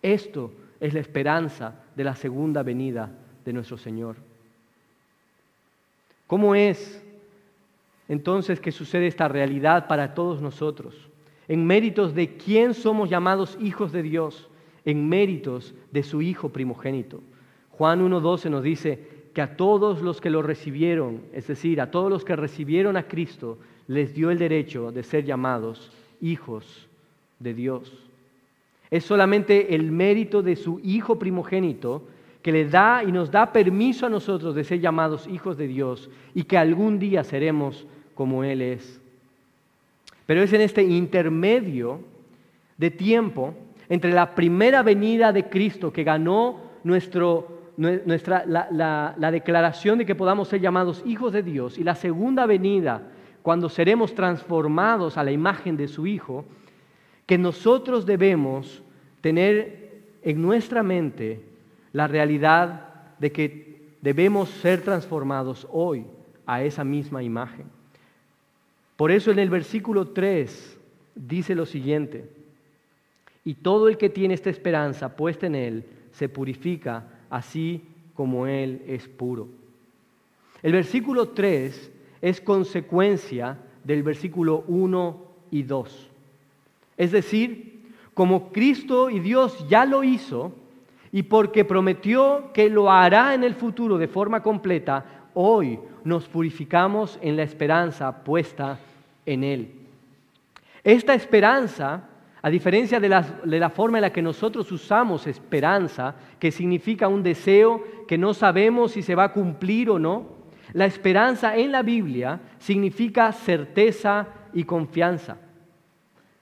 Esto 0.00 0.50
es 0.80 0.94
la 0.94 1.00
esperanza 1.00 1.84
de 1.94 2.04
la 2.04 2.16
segunda 2.16 2.62
venida 2.62 3.10
de 3.44 3.52
nuestro 3.52 3.76
Señor. 3.76 4.16
¿Cómo 6.26 6.54
es 6.54 7.04
entonces 8.08 8.58
que 8.58 8.72
sucede 8.72 9.06
esta 9.06 9.28
realidad 9.28 9.86
para 9.86 10.14
todos 10.14 10.40
nosotros? 10.40 11.10
En 11.46 11.66
méritos 11.66 12.14
de 12.14 12.38
quién 12.38 12.72
somos 12.72 13.10
llamados 13.10 13.58
hijos 13.60 13.92
de 13.92 14.02
Dios 14.02 14.48
en 14.86 15.06
méritos 15.06 15.74
de 15.92 16.02
su 16.04 16.22
Hijo 16.22 16.48
primogénito. 16.48 17.20
Juan 17.72 18.00
1.12 18.00 18.48
nos 18.48 18.62
dice 18.62 19.17
que 19.38 19.42
a 19.42 19.56
todos 19.56 20.02
los 20.02 20.20
que 20.20 20.30
lo 20.30 20.42
recibieron, 20.42 21.20
es 21.32 21.46
decir, 21.46 21.80
a 21.80 21.92
todos 21.92 22.10
los 22.10 22.24
que 22.24 22.34
recibieron 22.34 22.96
a 22.96 23.04
Cristo, 23.04 23.56
les 23.86 24.12
dio 24.12 24.32
el 24.32 24.38
derecho 24.40 24.90
de 24.90 25.04
ser 25.04 25.24
llamados 25.24 25.92
hijos 26.20 26.88
de 27.38 27.54
Dios. 27.54 27.92
Es 28.90 29.04
solamente 29.04 29.76
el 29.76 29.92
mérito 29.92 30.42
de 30.42 30.56
su 30.56 30.80
Hijo 30.82 31.20
primogénito 31.20 32.02
que 32.42 32.50
le 32.50 32.64
da 32.64 33.04
y 33.04 33.12
nos 33.12 33.30
da 33.30 33.52
permiso 33.52 34.06
a 34.06 34.10
nosotros 34.10 34.56
de 34.56 34.64
ser 34.64 34.80
llamados 34.80 35.28
hijos 35.28 35.56
de 35.56 35.68
Dios 35.68 36.10
y 36.34 36.42
que 36.42 36.58
algún 36.58 36.98
día 36.98 37.22
seremos 37.22 37.86
como 38.16 38.42
Él 38.42 38.60
es. 38.60 39.00
Pero 40.26 40.42
es 40.42 40.52
en 40.52 40.62
este 40.62 40.82
intermedio 40.82 42.00
de 42.76 42.90
tiempo 42.90 43.54
entre 43.88 44.10
la 44.10 44.34
primera 44.34 44.82
venida 44.82 45.32
de 45.32 45.48
Cristo 45.48 45.92
que 45.92 46.02
ganó 46.02 46.60
nuestro, 46.82 47.57
nuestra, 47.78 48.44
la, 48.44 49.14
la 49.16 49.30
declaración 49.30 49.98
de 49.98 50.04
que 50.04 50.14
podamos 50.14 50.48
ser 50.48 50.60
llamados 50.60 51.02
hijos 51.06 51.32
de 51.32 51.42
Dios 51.42 51.78
y 51.78 51.84
la 51.84 51.94
segunda 51.94 52.44
venida 52.44 53.02
cuando 53.42 53.68
seremos 53.68 54.14
transformados 54.14 55.16
a 55.16 55.24
la 55.24 55.30
imagen 55.30 55.76
de 55.76 55.88
su 55.88 56.06
Hijo, 56.06 56.44
que 57.24 57.38
nosotros 57.38 58.04
debemos 58.04 58.82
tener 59.20 60.02
en 60.22 60.42
nuestra 60.42 60.82
mente 60.82 61.40
la 61.92 62.06
realidad 62.06 63.14
de 63.18 63.32
que 63.32 63.82
debemos 64.02 64.50
ser 64.50 64.82
transformados 64.82 65.66
hoy 65.70 66.04
a 66.46 66.62
esa 66.62 66.84
misma 66.84 67.22
imagen. 67.22 67.66
Por 68.96 69.10
eso 69.10 69.30
en 69.30 69.38
el 69.38 69.50
versículo 69.50 70.08
3 70.08 70.78
dice 71.14 71.54
lo 71.54 71.66
siguiente, 71.66 72.28
y 73.44 73.54
todo 73.54 73.88
el 73.88 73.96
que 73.96 74.10
tiene 74.10 74.34
esta 74.34 74.50
esperanza 74.50 75.16
puesta 75.16 75.46
en 75.46 75.54
Él 75.54 75.84
se 76.10 76.28
purifica 76.28 77.04
así 77.30 77.82
como 78.14 78.46
Él 78.46 78.82
es 78.86 79.08
puro. 79.08 79.48
El 80.62 80.72
versículo 80.72 81.28
3 81.28 81.92
es 82.20 82.40
consecuencia 82.40 83.58
del 83.84 84.02
versículo 84.02 84.64
1 84.66 85.22
y 85.50 85.62
2. 85.62 86.08
Es 86.96 87.12
decir, 87.12 87.92
como 88.14 88.50
Cristo 88.50 89.08
y 89.10 89.20
Dios 89.20 89.66
ya 89.68 89.84
lo 89.84 90.02
hizo 90.02 90.52
y 91.12 91.22
porque 91.22 91.64
prometió 91.64 92.50
que 92.52 92.68
lo 92.68 92.90
hará 92.90 93.34
en 93.34 93.44
el 93.44 93.54
futuro 93.54 93.96
de 93.96 94.08
forma 94.08 94.42
completa, 94.42 95.28
hoy 95.34 95.78
nos 96.04 96.28
purificamos 96.28 97.18
en 97.22 97.36
la 97.36 97.44
esperanza 97.44 98.24
puesta 98.24 98.80
en 99.24 99.44
Él. 99.44 99.72
Esta 100.82 101.14
esperanza 101.14 102.07
a 102.40 102.50
diferencia 102.50 103.00
de 103.00 103.08
la, 103.08 103.70
forma 103.70 103.98
en 103.98 104.02
la 104.02 104.12
que 104.12 104.22
nosotros 104.22 104.70
usamos 104.70 105.26
esperanza, 105.26 106.14
que 106.38 106.52
significa 106.52 107.08
un 107.08 107.22
deseo 107.22 107.82
que 108.06 108.16
no 108.16 108.32
sabemos 108.32 108.92
si 108.92 109.02
se 109.02 109.16
va 109.16 109.24
a 109.24 109.32
cumplir 109.32 109.90
o 109.90 109.98
no, 109.98 110.38
la 110.72 110.86
esperanza 110.86 111.56
en 111.56 111.72
la 111.72 111.82
Biblia 111.82 112.40
significa 112.58 113.32
certeza 113.32 114.28
y 114.52 114.64
confianza. 114.64 115.38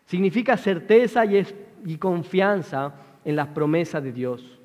Significa 0.04 0.56
certeza 0.56 1.24
y, 1.24 1.46
y 1.86 1.96
confianza 1.96 2.94
en 3.24 3.36
las 3.36 3.48
promesas 3.48 4.02
de 4.02 4.12
Dios. 4.12 4.58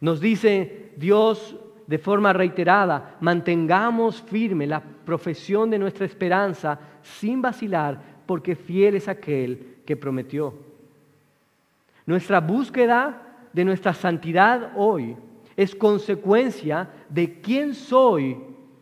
Nos 0.00 0.20
dice 0.20 0.92
Dios 0.96 1.56
de 1.86 1.98
forma 1.98 2.32
reiterada, 2.32 3.16
mantengamos 3.20 4.20
firme 4.20 4.66
la 4.66 4.82
profesión 4.82 5.70
de 5.70 5.78
nuestra 5.78 6.04
esperanza 6.04 6.80
sin 7.02 7.40
vacilar, 7.40 8.00
porque 8.26 8.56
fiel 8.56 8.96
es 8.96 9.06
aquel 9.06 9.75
que 9.86 9.96
prometió. 9.96 10.52
Nuestra 12.04 12.40
búsqueda 12.40 13.22
de 13.52 13.64
nuestra 13.64 13.94
santidad 13.94 14.72
hoy 14.76 15.16
es 15.56 15.74
consecuencia 15.74 16.90
de 17.08 17.40
quién 17.40 17.74
soy 17.74 18.36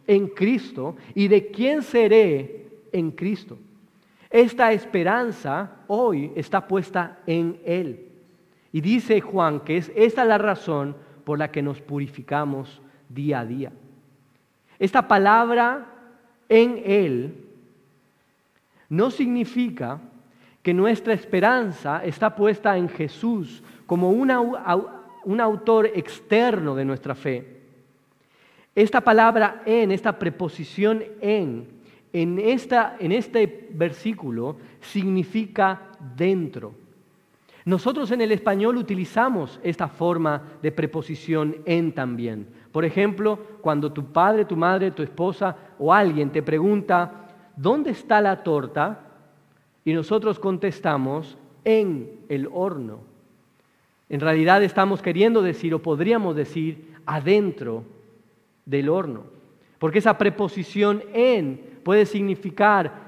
en 0.07 0.27
Cristo 0.29 0.97
y 1.15 1.29
de 1.29 1.47
quién 1.47 1.83
seré 1.83 2.67
en 2.93 3.13
Cristo. 3.13 3.57
Esta 4.29 4.73
esperanza 4.73 5.77
hoy 5.87 6.33
está 6.35 6.67
puesta 6.67 7.21
en 7.27 7.61
Él. 7.65 8.09
Y 8.73 8.81
dice 8.81 9.21
Juan 9.21 9.61
que 9.61 9.77
es 9.77 9.93
esta 9.95 10.25
la 10.25 10.39
razón 10.39 10.97
por 11.25 11.39
la 11.39 11.53
que 11.53 11.63
nos 11.63 11.81
purificamos 11.81 12.83
día 13.09 13.41
a 13.41 13.47
día. 13.47 13.73
Esta 14.79 15.07
palabra 15.07 15.87
en 16.49 16.83
Él 16.85 17.45
no 18.89 19.11
significa 19.11 20.01
que 20.65 20.73
nuestra 20.73 21.13
esperanza 21.13 22.03
está 22.03 22.35
puesta 22.35 22.79
en 22.79 22.89
Jesús 22.89 23.63
como 23.85 24.09
un 24.09 25.41
autor 25.41 25.87
externo 25.95 26.75
de 26.75 26.87
nuestra 26.87 27.15
fe. 27.15 27.61
Esta 28.75 29.03
palabra 29.03 29.63
en, 29.67 29.93
esta 29.93 30.19
preposición 30.19 31.05
en, 31.21 31.69
en, 32.15 32.39
esta, 32.39 32.97
en 32.99 33.13
este 33.13 33.69
versículo 33.73 34.57
significa 34.81 35.83
dentro. 36.17 36.75
Nosotros 37.67 38.11
en 38.11 38.23
el 38.23 38.33
español 38.33 38.79
utilizamos 38.79 39.61
esta 39.63 39.89
forma 39.89 40.43
de 40.63 40.73
preposición 40.73 41.57
en 41.67 41.93
también. 41.93 42.49
Por 42.73 42.87
ejemplo, 42.87 43.39
cuando 43.61 43.93
tu 43.93 44.07
padre, 44.07 44.47
tu 44.47 44.57
madre, 44.57 44.93
tu 44.93 45.03
esposa 45.03 45.57
o 45.79 45.93
alguien 45.93 46.31
te 46.31 46.43
pregunta, 46.43 47.27
¿dónde 47.55 47.91
está 47.91 48.23
la 48.23 48.43
torta? 48.43 49.11
Y 49.85 49.93
nosotros 49.93 50.39
contestamos, 50.39 51.37
en 51.65 52.21
el 52.29 52.49
horno. 52.53 53.01
En 54.09 54.21
realidad 54.21 54.63
estamos 54.63 55.03
queriendo 55.03 55.43
decir 55.43 55.75
o 55.75 55.83
podríamos 55.83 56.37
decir 56.37 56.95
adentro 57.07 57.85
del 58.67 58.89
horno. 58.89 59.25
Porque 59.79 59.99
esa 59.99 60.17
preposición 60.17 61.03
en 61.13 61.61
puede 61.83 62.07
significar 62.07 63.05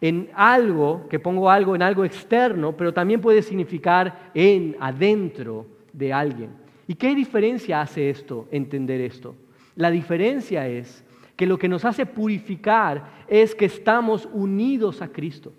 en 0.00 0.30
algo, 0.34 1.06
que 1.08 1.18
pongo 1.18 1.50
algo 1.50 1.74
en 1.74 1.82
algo 1.82 2.04
externo, 2.04 2.76
pero 2.76 2.92
también 2.92 3.20
puede 3.20 3.42
significar 3.42 4.30
en, 4.34 4.76
adentro 4.80 5.66
de 5.92 6.12
alguien. 6.12 6.50
¿Y 6.86 6.94
qué 6.94 7.14
diferencia 7.14 7.80
hace 7.80 8.08
esto, 8.10 8.48
entender 8.50 9.00
esto? 9.00 9.34
La 9.76 9.90
diferencia 9.90 10.68
es 10.68 11.04
que 11.36 11.46
lo 11.46 11.58
que 11.58 11.68
nos 11.68 11.84
hace 11.84 12.06
purificar 12.06 13.24
es 13.28 13.54
que 13.54 13.66
estamos 13.66 14.28
unidos 14.32 15.02
a 15.02 15.08
Cristo, 15.08 15.52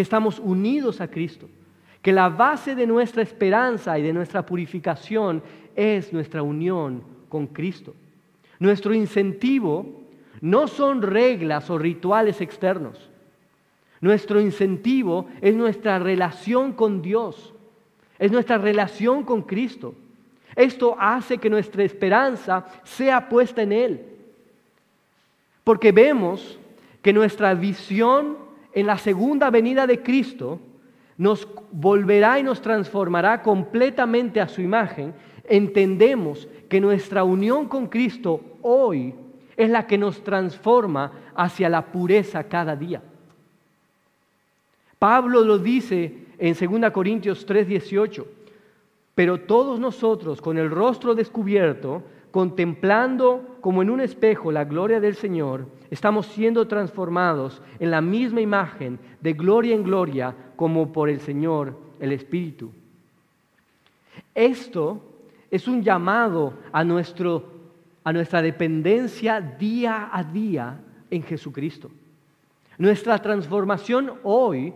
que 0.00 0.02
estamos 0.02 0.38
unidos 0.38 1.02
a 1.02 1.08
Cristo, 1.08 1.46
que 2.00 2.10
la 2.10 2.30
base 2.30 2.74
de 2.74 2.86
nuestra 2.86 3.20
esperanza 3.20 3.98
y 3.98 4.02
de 4.02 4.14
nuestra 4.14 4.46
purificación 4.46 5.42
es 5.76 6.10
nuestra 6.10 6.42
unión 6.42 7.02
con 7.28 7.46
Cristo. 7.46 7.94
Nuestro 8.58 8.94
incentivo 8.94 10.00
no 10.40 10.68
son 10.68 11.02
reglas 11.02 11.68
o 11.68 11.76
rituales 11.76 12.40
externos. 12.40 13.10
Nuestro 14.00 14.40
incentivo 14.40 15.26
es 15.42 15.54
nuestra 15.54 15.98
relación 15.98 16.72
con 16.72 17.02
Dios, 17.02 17.52
es 18.18 18.32
nuestra 18.32 18.56
relación 18.56 19.22
con 19.22 19.42
Cristo. 19.42 19.94
Esto 20.56 20.96
hace 20.98 21.36
que 21.36 21.50
nuestra 21.50 21.84
esperanza 21.84 22.64
sea 22.84 23.28
puesta 23.28 23.60
en 23.60 23.72
Él. 23.72 24.00
Porque 25.62 25.92
vemos 25.92 26.58
que 27.02 27.12
nuestra 27.12 27.52
visión 27.52 28.48
en 28.72 28.86
la 28.86 28.98
segunda 28.98 29.50
venida 29.50 29.86
de 29.86 30.02
Cristo 30.02 30.60
nos 31.16 31.46
volverá 31.70 32.38
y 32.38 32.42
nos 32.42 32.62
transformará 32.62 33.42
completamente 33.42 34.40
a 34.40 34.48
su 34.48 34.62
imagen. 34.62 35.12
Entendemos 35.44 36.48
que 36.68 36.80
nuestra 36.80 37.24
unión 37.24 37.66
con 37.68 37.88
Cristo 37.88 38.40
hoy 38.62 39.14
es 39.56 39.68
la 39.68 39.86
que 39.86 39.98
nos 39.98 40.24
transforma 40.24 41.12
hacia 41.34 41.68
la 41.68 41.86
pureza 41.86 42.44
cada 42.44 42.74
día. 42.74 43.02
Pablo 44.98 45.42
lo 45.42 45.58
dice 45.58 46.26
en 46.38 46.54
2 46.54 46.90
Corintios 46.90 47.46
3:18, 47.46 48.26
pero 49.14 49.40
todos 49.40 49.78
nosotros 49.78 50.40
con 50.40 50.56
el 50.56 50.70
rostro 50.70 51.14
descubierto, 51.14 52.02
contemplando 52.30 53.58
como 53.60 53.82
en 53.82 53.90
un 53.90 54.00
espejo 54.00 54.52
la 54.52 54.64
gloria 54.64 55.00
del 55.00 55.14
Señor, 55.14 55.66
estamos 55.90 56.26
siendo 56.26 56.66
transformados 56.66 57.62
en 57.78 57.90
la 57.90 58.00
misma 58.00 58.40
imagen 58.40 58.98
de 59.20 59.32
gloria 59.32 59.74
en 59.74 59.82
gloria 59.82 60.34
como 60.56 60.92
por 60.92 61.08
el 61.08 61.20
Señor 61.20 61.76
el 61.98 62.12
Espíritu. 62.12 62.70
Esto 64.34 65.02
es 65.50 65.66
un 65.68 65.82
llamado 65.82 66.54
a 66.72 66.84
nuestro 66.84 67.60
a 68.02 68.12
nuestra 68.12 68.40
dependencia 68.40 69.40
día 69.40 70.08
a 70.12 70.24
día 70.24 70.80
en 71.10 71.22
Jesucristo. 71.22 71.90
Nuestra 72.78 73.18
transformación 73.18 74.14
hoy 74.22 74.72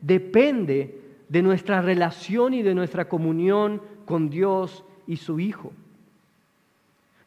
depende 0.00 1.00
de 1.28 1.42
nuestra 1.42 1.82
relación 1.82 2.54
y 2.54 2.62
de 2.62 2.74
nuestra 2.74 3.08
comunión 3.08 3.82
con 4.04 4.30
Dios 4.30 4.84
y 5.06 5.16
su 5.16 5.40
Hijo. 5.40 5.72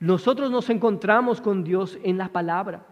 Nosotros 0.01 0.49
nos 0.49 0.67
encontramos 0.71 1.39
con 1.39 1.63
Dios 1.63 1.97
en 2.03 2.17
la 2.17 2.27
palabra. 2.27 2.83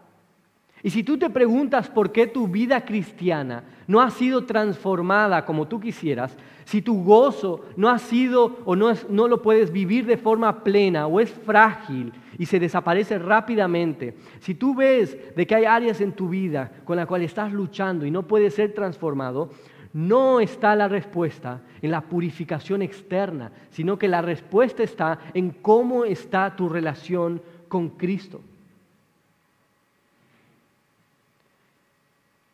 Y 0.83 0.91
si 0.91 1.03
tú 1.03 1.17
te 1.17 1.29
preguntas 1.29 1.89
por 1.89 2.11
qué 2.11 2.27
tu 2.27 2.47
vida 2.47 2.85
cristiana 2.85 3.63
no 3.87 3.99
ha 3.99 4.11
sido 4.11 4.45
transformada 4.45 5.43
como 5.43 5.67
tú 5.67 5.79
quisieras, 5.79 6.37
si 6.63 6.83
tu 6.83 7.03
gozo 7.03 7.65
no 7.75 7.89
ha 7.89 7.97
sido 7.97 8.59
o 8.63 8.75
no, 8.75 8.93
no 9.09 9.27
lo 9.27 9.41
puedes 9.41 9.71
vivir 9.71 10.05
de 10.05 10.17
forma 10.17 10.63
plena 10.63 11.07
o 11.07 11.19
es 11.19 11.31
frágil 11.31 12.13
y 12.37 12.45
se 12.45 12.59
desaparece 12.59 13.17
rápidamente, 13.17 14.15
si 14.39 14.53
tú 14.53 14.75
ves 14.75 15.17
de 15.35 15.47
que 15.47 15.55
hay 15.55 15.65
áreas 15.65 15.99
en 15.99 16.13
tu 16.13 16.29
vida 16.29 16.71
con 16.85 16.95
las 16.95 17.07
cuales 17.07 17.31
estás 17.31 17.51
luchando 17.51 18.05
y 18.05 18.11
no 18.11 18.23
puedes 18.23 18.53
ser 18.53 18.73
transformado, 18.73 19.49
no 19.93 20.39
está 20.39 20.75
la 20.75 20.87
respuesta 20.87 21.61
en 21.81 21.91
la 21.91 22.01
purificación 22.01 22.81
externa, 22.81 23.51
sino 23.71 23.97
que 23.97 24.07
la 24.07 24.21
respuesta 24.21 24.83
está 24.83 25.19
en 25.33 25.49
cómo 25.49 26.05
está 26.05 26.55
tu 26.55 26.69
relación 26.69 27.41
con 27.67 27.89
Cristo. 27.89 28.41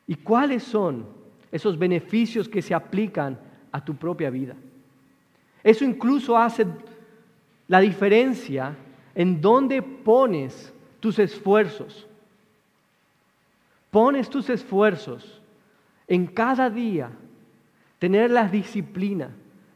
¿Y 0.08 0.16
cuáles 0.16 0.64
son 0.64 1.06
esos 1.52 1.78
beneficios 1.78 2.48
que 2.48 2.62
se 2.62 2.74
aplican 2.74 3.38
a 3.72 3.84
tu 3.84 3.96
propia 3.96 4.30
vida? 4.30 4.56
Eso 5.64 5.84
incluso 5.84 6.38
hace 6.38 6.66
la 7.68 7.80
diferencia 7.80 8.76
en 9.16 9.42
dónde 9.42 9.82
pones 9.82 10.72
tus 11.00 11.18
esfuerzos. 11.20 12.08
Pones 13.90 14.30
tus 14.30 14.50
esfuerzos 14.50 15.42
en 16.08 16.28
cada 16.28 16.70
día 16.70 17.10
tener 18.06 18.30
la 18.30 18.48
disciplina 18.48 19.32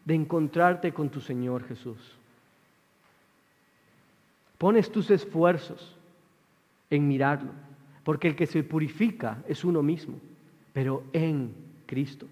de 0.05 0.13
encontrarte 0.13 0.93
con 0.93 1.09
tu 1.09 1.19
Señor 1.19 1.67
Jesús. 1.67 1.97
Pones 4.59 4.91
tus 4.91 5.09
esfuerzos 5.09 5.97
en 6.91 7.07
mirarlo 7.07 7.49
porque 8.03 8.27
el 8.27 8.35
que 8.35 8.45
se 8.45 8.61
purifica 8.61 9.39
es 9.47 9.65
uno 9.65 9.81
mismo, 9.81 10.19
pero 10.73 11.01
en 11.11 11.55
Cristo, 11.87 12.27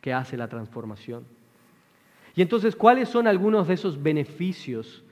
que 0.00 0.12
hace 0.12 0.36
la 0.36 0.46
transformación. 0.46 1.24
Y 2.36 2.42
entonces, 2.42 2.76
¿cuáles 2.76 3.08
son 3.08 3.26
algunos 3.26 3.66
de 3.66 3.74
esos 3.74 4.00
beneficios 4.00 5.02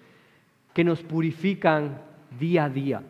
que 0.72 0.84
nos 0.84 1.02
purifican 1.02 2.00
día 2.38 2.66
a 2.66 2.70
día? 2.70 3.02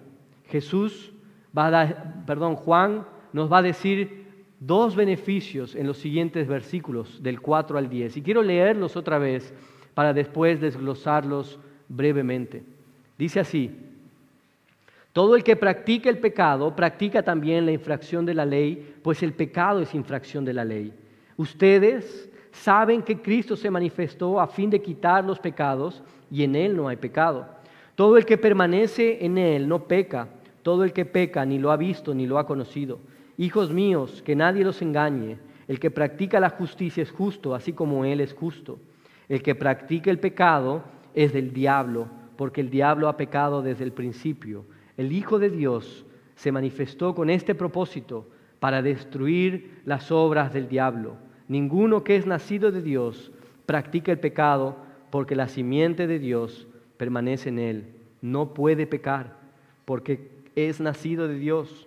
Jesús 0.48 1.12
va 1.54 1.66
a 1.66 1.70
dar, 1.70 2.24
perdón, 2.24 2.56
Juan 2.56 3.04
nos 3.35 3.52
va 3.52 3.59
a 3.59 3.62
decir 3.62 4.25
dos 4.60 4.96
beneficios 4.96 5.74
en 5.74 5.86
los 5.86 5.98
siguientes 5.98 6.46
versículos, 6.48 7.22
del 7.22 7.40
4 7.40 7.78
al 7.78 7.88
10. 7.88 8.16
Y 8.16 8.22
quiero 8.22 8.42
leerlos 8.42 8.96
otra 8.96 9.18
vez 9.18 9.52
para 9.94 10.12
después 10.12 10.60
desglosarlos 10.60 11.58
brevemente. 11.88 12.62
Dice 13.18 13.40
así, 13.40 13.70
todo 15.12 15.34
el 15.34 15.42
que 15.42 15.56
practica 15.56 16.10
el 16.10 16.18
pecado 16.18 16.76
practica 16.76 17.22
también 17.22 17.64
la 17.64 17.72
infracción 17.72 18.26
de 18.26 18.34
la 18.34 18.44
ley, 18.44 18.96
pues 19.02 19.22
el 19.22 19.32
pecado 19.32 19.80
es 19.80 19.94
infracción 19.94 20.44
de 20.44 20.52
la 20.52 20.64
ley. 20.64 20.92
Ustedes 21.38 22.30
saben 22.52 23.02
que 23.02 23.20
Cristo 23.20 23.56
se 23.56 23.70
manifestó 23.70 24.40
a 24.40 24.46
fin 24.46 24.68
de 24.68 24.82
quitar 24.82 25.24
los 25.24 25.38
pecados 25.38 26.02
y 26.30 26.42
en 26.42 26.54
Él 26.54 26.76
no 26.76 26.88
hay 26.88 26.96
pecado. 26.96 27.46
Todo 27.94 28.18
el 28.18 28.26
que 28.26 28.36
permanece 28.36 29.24
en 29.24 29.38
Él 29.38 29.66
no 29.66 29.84
peca. 29.84 30.28
Todo 30.62 30.84
el 30.84 30.92
que 30.92 31.06
peca 31.06 31.46
ni 31.46 31.58
lo 31.58 31.70
ha 31.70 31.76
visto 31.76 32.14
ni 32.14 32.26
lo 32.26 32.38
ha 32.38 32.46
conocido. 32.46 32.98
Hijos 33.38 33.70
míos, 33.72 34.22
que 34.25 34.37
nadie 34.37 34.64
los 34.64 34.83
engañe. 34.83 35.39
El 35.68 35.80
que 35.80 35.91
practica 35.91 36.41
la 36.41 36.51
justicia 36.51 37.03
es 37.03 37.11
justo, 37.11 37.55
así 37.55 37.72
como 37.72 38.05
Él 38.05 38.20
es 38.20 38.32
justo. 38.32 38.78
El 39.28 39.43
que 39.43 39.55
practica 39.55 40.11
el 40.11 40.18
pecado 40.18 40.84
es 41.14 41.32
del 41.32 41.53
diablo, 41.53 42.09
porque 42.37 42.61
el 42.61 42.70
diablo 42.70 43.09
ha 43.09 43.16
pecado 43.16 43.62
desde 43.62 43.84
el 43.84 43.93
principio 43.93 44.64
el 44.97 45.12
Hijo 45.12 45.39
de 45.39 45.51
Dios 45.51 46.07
se 46.37 46.53
manifestó 46.53 47.14
con 47.14 47.30
este 47.30 47.55
propósito 47.55 48.28
para 48.61 48.82
destruir 48.82 49.80
las 49.84 50.11
obras 50.11 50.53
del 50.53 50.68
diablo. 50.68 51.16
Ninguno 51.49 52.03
que 52.03 52.16
es 52.16 52.26
nacido 52.26 52.72
de 52.72 52.82
Dios 52.82 53.30
practica 53.66 54.11
el 54.11 54.18
pecado 54.18 54.76
porque 55.11 55.37
la 55.37 55.49
simiente 55.49 56.07
de 56.07 56.18
Dios 56.18 56.66
permanece 56.97 57.51
en 57.51 57.59
él. 57.59 57.95
No 58.22 58.55
puede 58.55 58.87
pecar 58.87 59.37
porque 59.84 60.30
es 60.57 60.80
nacido 60.80 61.28
de 61.28 61.39
Dios. 61.39 61.86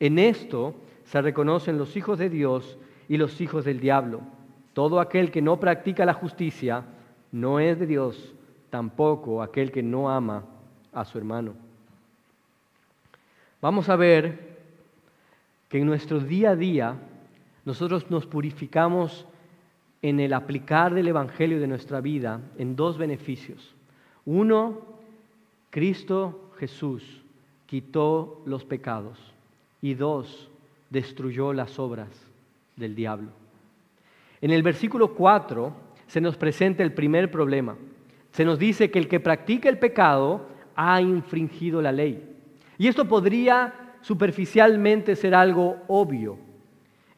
En 0.00 0.18
esto 0.18 0.74
se 1.04 1.20
reconocen 1.22 1.78
los 1.78 1.96
hijos 1.96 2.18
de 2.18 2.28
Dios 2.28 2.78
y 3.08 3.16
los 3.16 3.40
hijos 3.40 3.64
del 3.64 3.80
diablo. 3.80 4.20
Todo 4.72 5.00
aquel 5.00 5.30
que 5.30 5.42
no 5.42 5.60
practica 5.60 6.04
la 6.04 6.14
justicia 6.14 6.84
no 7.32 7.60
es 7.60 7.78
de 7.78 7.86
Dios, 7.86 8.34
tampoco 8.70 9.42
aquel 9.42 9.70
que 9.70 9.82
no 9.82 10.10
ama 10.10 10.44
a 10.92 11.04
su 11.04 11.18
hermano 11.18 11.54
vamos 13.64 13.88
a 13.88 13.96
ver 13.96 14.58
que 15.70 15.78
en 15.78 15.86
nuestro 15.86 16.20
día 16.20 16.50
a 16.50 16.54
día 16.54 16.98
nosotros 17.64 18.10
nos 18.10 18.26
purificamos 18.26 19.26
en 20.02 20.20
el 20.20 20.34
aplicar 20.34 20.92
del 20.92 21.08
Evangelio 21.08 21.58
de 21.58 21.66
nuestra 21.66 22.02
vida 22.02 22.42
en 22.58 22.76
dos 22.76 22.98
beneficios. 22.98 23.74
Uno, 24.26 24.82
Cristo 25.70 26.50
Jesús 26.58 27.22
quitó 27.64 28.42
los 28.44 28.66
pecados. 28.66 29.33
Y 29.84 29.92
dos, 29.92 30.48
destruyó 30.88 31.52
las 31.52 31.78
obras 31.78 32.08
del 32.74 32.94
diablo. 32.94 33.28
En 34.40 34.50
el 34.50 34.62
versículo 34.62 35.14
4 35.14 35.74
se 36.06 36.22
nos 36.22 36.38
presenta 36.38 36.82
el 36.82 36.94
primer 36.94 37.30
problema. 37.30 37.76
Se 38.30 38.46
nos 38.46 38.58
dice 38.58 38.90
que 38.90 38.98
el 38.98 39.08
que 39.08 39.20
practica 39.20 39.68
el 39.68 39.78
pecado 39.78 40.48
ha 40.74 41.02
infringido 41.02 41.82
la 41.82 41.92
ley. 41.92 42.26
Y 42.78 42.88
esto 42.88 43.06
podría 43.06 43.74
superficialmente 44.00 45.16
ser 45.16 45.34
algo 45.34 45.76
obvio. 45.86 46.38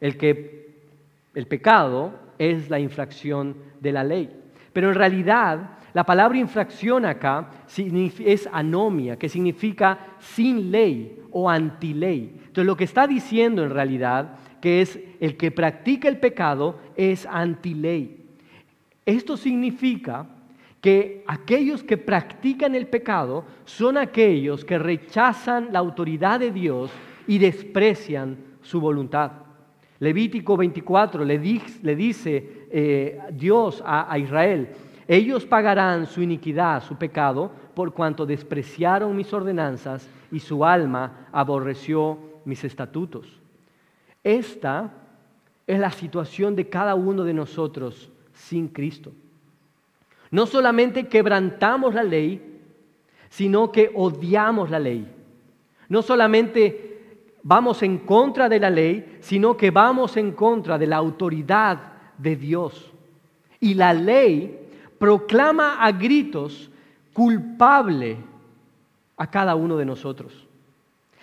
El 0.01 0.17
que 0.17 0.75
el 1.35 1.47
pecado 1.47 2.19
es 2.37 2.69
la 2.69 2.81
infracción 2.81 3.55
de 3.79 3.93
la 3.93 4.03
ley. 4.03 4.29
Pero 4.73 4.89
en 4.89 4.95
realidad 4.95 5.76
la 5.97 6.03
palabra 6.03 6.37
infracción 6.37 7.05
acá 7.05 7.49
es 7.75 8.47
anomia, 8.51 9.17
que 9.17 9.27
significa 9.27 9.97
sin 10.19 10.69
ley 10.69 11.23
o 11.31 11.49
antiley. 11.49 12.33
Entonces 12.35 12.65
lo 12.67 12.77
que 12.77 12.83
está 12.83 13.07
diciendo 13.07 13.63
en 13.63 13.71
realidad 13.71 14.35
que 14.61 14.81
es 14.81 14.99
el 15.19 15.37
que 15.37 15.49
practica 15.49 16.07
el 16.07 16.19
pecado 16.19 16.79
es 16.95 17.25
antiley. 17.25 18.15
Esto 19.07 19.37
significa 19.37 20.27
que 20.81 21.23
aquellos 21.25 21.81
que 21.81 21.97
practican 21.97 22.75
el 22.75 22.85
pecado 22.85 23.45
son 23.65 23.97
aquellos 23.97 24.63
que 24.63 24.77
rechazan 24.77 25.69
la 25.71 25.79
autoridad 25.79 26.39
de 26.39 26.51
Dios 26.51 26.91
y 27.25 27.39
desprecian 27.39 28.37
su 28.61 28.79
voluntad. 28.79 29.31
Levítico 29.97 30.57
24 30.57 31.25
le, 31.25 31.39
dice 31.39 32.67
eh, 32.69 33.19
Dios 33.31 33.81
a, 33.83 34.15
Israel, 34.19 34.69
ellos 35.07 35.45
pagarán 35.45 36.05
su 36.05 36.21
iniquidad, 36.21 36.83
su 36.83 36.95
pecado, 36.95 37.51
por 37.73 37.93
cuanto 37.93 38.25
despreciaron 38.25 39.15
mis 39.15 39.31
ordenanzas 39.31 40.09
y 40.31 40.39
su 40.39 40.65
alma 40.65 41.27
aborreció 41.31 42.17
mis 42.43 42.63
estatutos. 42.63 43.27
Esta 44.23 44.91
es 45.65 45.79
la 45.79 45.91
situación 45.91 46.55
de 46.55 46.67
cada 46.67 46.95
uno 46.95 47.23
de 47.23 47.33
nosotros 47.33 48.09
sin 48.33 48.67
Cristo. 48.67 49.13
No 50.29 50.45
solamente 50.45 51.07
quebrantamos 51.07 51.93
la 51.93 52.03
ley, 52.03 52.59
sino 53.29 53.71
que 53.71 53.91
odiamos 53.95 54.69
la 54.69 54.79
ley. 54.79 55.07
No 55.87 56.01
solamente 56.01 57.27
vamos 57.43 57.81
en 57.81 57.99
contra 57.99 58.49
de 58.49 58.59
la 58.59 58.69
ley, 58.69 59.19
sino 59.21 59.55
que 59.55 59.71
vamos 59.71 60.17
en 60.17 60.33
contra 60.33 60.77
de 60.77 60.87
la 60.87 60.97
autoridad 60.97 61.93
de 62.17 62.35
Dios. 62.35 62.91
Y 63.61 63.73
la 63.73 63.93
ley 63.93 64.66
proclama 64.99 65.83
a 65.83 65.91
gritos 65.91 66.69
culpable 67.13 68.17
a 69.15 69.29
cada 69.29 69.55
uno 69.55 69.77
de 69.77 69.85
nosotros. 69.85 70.47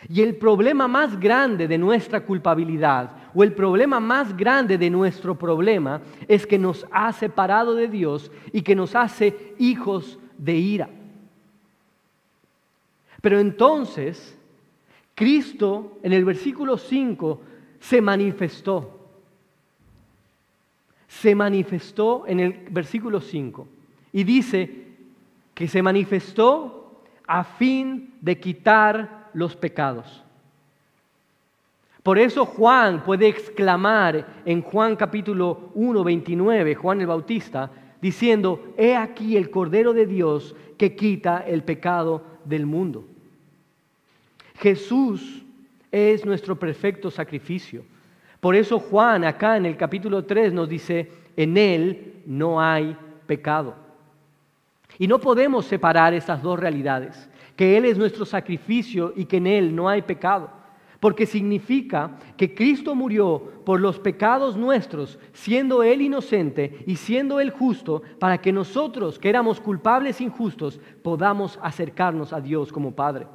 Y 0.09 0.21
el 0.21 0.37
problema 0.37 0.87
más 0.87 1.19
grande 1.19 1.67
de 1.67 1.79
nuestra 1.79 2.25
culpabilidad 2.25 3.11
o 3.35 3.43
el 3.43 3.55
problema 3.55 4.01
más 4.01 4.37
grande 4.37 4.77
de 4.77 4.91
nuestro 4.91 5.35
problema 5.37 6.03
es 6.29 6.47
que 6.47 6.59
nos 6.59 6.87
ha 6.91 7.13
separado 7.13 7.75
de 7.75 7.89
Dios 7.89 8.31
y 8.53 8.63
que 8.63 8.75
nos 8.75 8.95
hace 8.95 9.55
hijos 9.59 10.19
de 10.37 10.55
ira. 10.55 10.89
Pero 13.23 13.41
entonces, 13.41 14.37
Cristo 15.15 15.99
en 16.03 16.13
el 16.13 16.25
versículo 16.25 16.77
5 16.77 17.41
se 17.81 18.03
manifestó. 18.03 18.94
Se 21.21 21.35
manifestó 21.35 22.25
en 22.27 22.41
el 22.41 22.53
versículo 22.71 23.21
5 23.21 23.69
y 24.13 24.25
dice 24.25 24.71
que 25.55 25.69
se 25.69 25.83
manifestó 25.83 27.01
a 27.27 27.45
fin 27.45 28.15
de 28.21 28.39
quitar 28.39 29.31
los 29.33 29.57
pecados. 29.57 30.23
Por 32.03 32.19
eso 32.19 32.45
Juan 32.45 33.03
puede 33.03 33.29
exclamar 33.29 34.43
en 34.45 34.61
Juan 34.61 34.97
capítulo 34.97 35.71
1, 35.75 36.05
29, 36.05 36.75
Juan 36.75 37.01
el 37.01 37.07
Bautista, 37.07 37.71
diciendo, 38.03 38.75
he 38.77 38.95
aquí 38.95 39.37
el 39.37 39.51
Cordero 39.51 39.95
de 39.95 40.07
Dios 40.07 40.55
que 40.77 40.95
quita 40.95 41.39
el 41.39 41.63
pecado 41.63 42.23
del 42.45 42.67
mundo. 42.67 43.07
Jesús 44.59 45.43
es 45.91 46.25
nuestro 46.27 46.59
perfecto 46.59 47.11
sacrificio. 47.11 47.85
Por 48.45 48.55
eso 48.55 48.79
Juan 48.79 49.25
acá 49.25 49.57
en 49.57 49.65
el 49.65 49.75
capítulo 49.75 50.27
3 50.27 50.53
nos 50.53 50.69
dice, 50.69 51.11
en 51.35 51.57
Él 51.57 52.21
no 52.27 52.61
hay 52.61 52.95
pecado. 53.27 53.75
Y 54.99 55.07
no 55.07 55.19
podemos 55.19 55.65
separar 55.65 56.13
estas 56.13 56.43
dos 56.43 56.61
realidades 56.61 57.31
que 57.57 57.79
Él 57.79 57.87
es 57.87 57.97
nuestro 57.97 58.27
sacrificio 58.27 59.15
y 59.17 59.25
que 59.25 59.39
en 59.39 59.47
Él 59.47 59.75
no 59.75 59.89
hay 59.89 60.03
pecado. 60.03 60.51
Porque 61.01 61.25
significa 61.25 62.19
que 62.37 62.55
Cristo 62.55 62.95
murió 62.95 63.51
por 63.65 63.81
los 63.81 63.99
pecados 63.99 64.59
nuestros, 64.59 65.19
siendo 65.33 65.83
Él 65.83 66.03
inocente 66.03 66.85
y 66.87 66.97
siendo 66.97 67.41
Él 67.41 67.49
justo, 67.49 68.03
para 68.19 68.37
que 68.37 68.53
nosotros, 68.53 69.19
que 69.19 69.31
éramos 69.31 69.59
culpables 69.59 70.21
e 70.21 70.25
injustos, 70.25 70.79
podamos 71.03 71.59
acercarnos 71.63 72.35
a 72.35 72.43
Dios 72.43 72.71
como 72.71 72.95
Padre. 72.95 73.27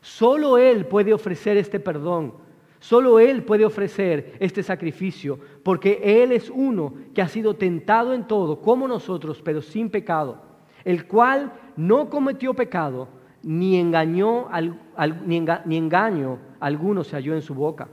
Solo 0.00 0.56
Él 0.56 0.86
puede 0.86 1.12
ofrecer 1.12 1.58
este 1.58 1.78
perdón. 1.78 2.40
Solo 2.82 3.20
Él 3.20 3.44
puede 3.44 3.64
ofrecer 3.64 4.34
este 4.40 4.64
sacrificio, 4.64 5.38
porque 5.62 6.00
Él 6.02 6.32
es 6.32 6.50
uno 6.50 6.92
que 7.14 7.22
ha 7.22 7.28
sido 7.28 7.54
tentado 7.54 8.12
en 8.12 8.26
todo, 8.26 8.60
como 8.60 8.88
nosotros, 8.88 9.40
pero 9.40 9.62
sin 9.62 9.88
pecado, 9.88 10.42
el 10.84 11.06
cual 11.06 11.52
no 11.76 12.10
cometió 12.10 12.54
pecado 12.54 13.06
ni, 13.44 13.76
engañó, 13.76 14.48
ni 15.24 15.76
engaño 15.76 16.38
alguno 16.58 17.04
se 17.04 17.14
halló 17.14 17.34
en 17.34 17.42
su 17.42 17.54
boca. 17.54 17.86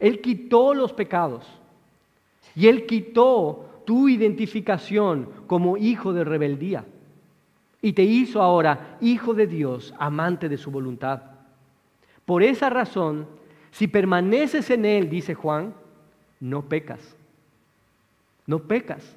Él 0.00 0.20
quitó 0.20 0.74
los 0.74 0.92
pecados 0.92 1.46
y 2.56 2.66
Él 2.66 2.84
quitó 2.84 3.64
tu 3.84 4.08
identificación 4.08 5.28
como 5.46 5.76
hijo 5.76 6.12
de 6.12 6.24
rebeldía 6.24 6.84
y 7.80 7.92
te 7.92 8.02
hizo 8.02 8.42
ahora 8.42 8.98
hijo 9.00 9.34
de 9.34 9.46
Dios, 9.46 9.94
amante 10.00 10.48
de 10.48 10.56
su 10.56 10.72
voluntad. 10.72 11.35
Por 12.26 12.42
esa 12.42 12.68
razón, 12.68 13.26
si 13.70 13.86
permaneces 13.86 14.68
en 14.70 14.84
Él, 14.84 15.08
dice 15.08 15.34
Juan, 15.34 15.72
no 16.40 16.68
pecas. 16.68 17.16
No 18.46 18.58
pecas. 18.58 19.16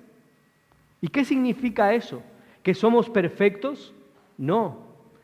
¿Y 1.02 1.08
qué 1.08 1.26
significa 1.26 1.94
eso? 1.94 2.22
¿Que 2.64 2.74
somos 2.74 3.10
perfectos? 3.10 3.94
No, 4.38 4.78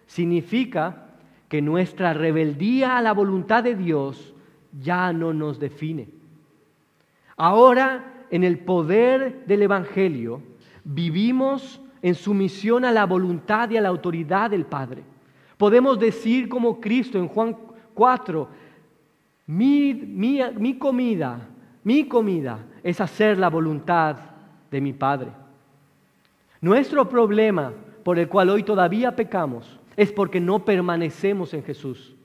significa 0.07 1.05
que 1.47 1.61
nuestra 1.61 2.13
rebeldía 2.13 2.97
a 2.97 3.01
la 3.01 3.13
voluntad 3.13 3.63
de 3.63 3.75
Dios 3.75 4.33
ya 4.81 5.13
no 5.13 5.33
nos 5.33 5.59
define. 5.59 6.09
Ahora, 7.37 8.25
en 8.31 8.43
el 8.43 8.59
poder 8.59 9.45
del 9.45 9.61
Evangelio, 9.61 10.41
vivimos 10.83 11.81
en 12.01 12.15
sumisión 12.15 12.85
a 12.85 12.91
la 12.91 13.05
voluntad 13.05 13.69
y 13.69 13.77
a 13.77 13.81
la 13.81 13.89
autoridad 13.89 14.49
del 14.49 14.65
Padre. 14.65 15.03
Podemos 15.57 15.99
decir 15.99 16.49
como 16.49 16.79
Cristo 16.79 17.17
en 17.17 17.27
Juan 17.27 17.57
4, 17.95 18.47
mi, 19.47 19.93
mi 19.95 20.77
comida, 20.77 21.47
mi 21.83 22.07
comida 22.07 22.59
es 22.83 23.01
hacer 23.01 23.39
la 23.39 23.49
voluntad 23.49 24.17
de 24.69 24.81
mi 24.81 24.93
Padre. 24.93 25.31
Nuestro 26.61 27.09
problema 27.09 27.73
por 28.03 28.19
el 28.19 28.27
cual 28.27 28.49
hoy 28.49 28.63
todavía 28.63 29.15
pecamos 29.15 29.79
es 29.97 30.11
porque 30.11 30.39
no 30.39 30.65
permanecemos 30.65 31.53
en 31.53 31.63
Jesús. 31.63 32.15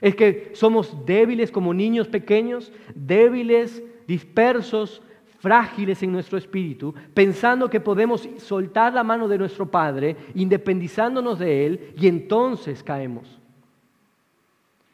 Es 0.00 0.14
que 0.14 0.52
somos 0.54 1.04
débiles 1.04 1.50
como 1.50 1.74
niños 1.74 2.08
pequeños, 2.08 2.72
débiles, 2.94 3.82
dispersos, 4.06 5.02
frágiles 5.38 6.02
en 6.02 6.12
nuestro 6.12 6.38
espíritu, 6.38 6.94
pensando 7.14 7.70
que 7.70 7.80
podemos 7.80 8.28
soltar 8.38 8.92
la 8.94 9.04
mano 9.04 9.28
de 9.28 9.38
nuestro 9.38 9.70
Padre, 9.70 10.16
independizándonos 10.34 11.38
de 11.38 11.66
Él, 11.66 11.92
y 11.96 12.08
entonces 12.08 12.82
caemos. 12.82 13.40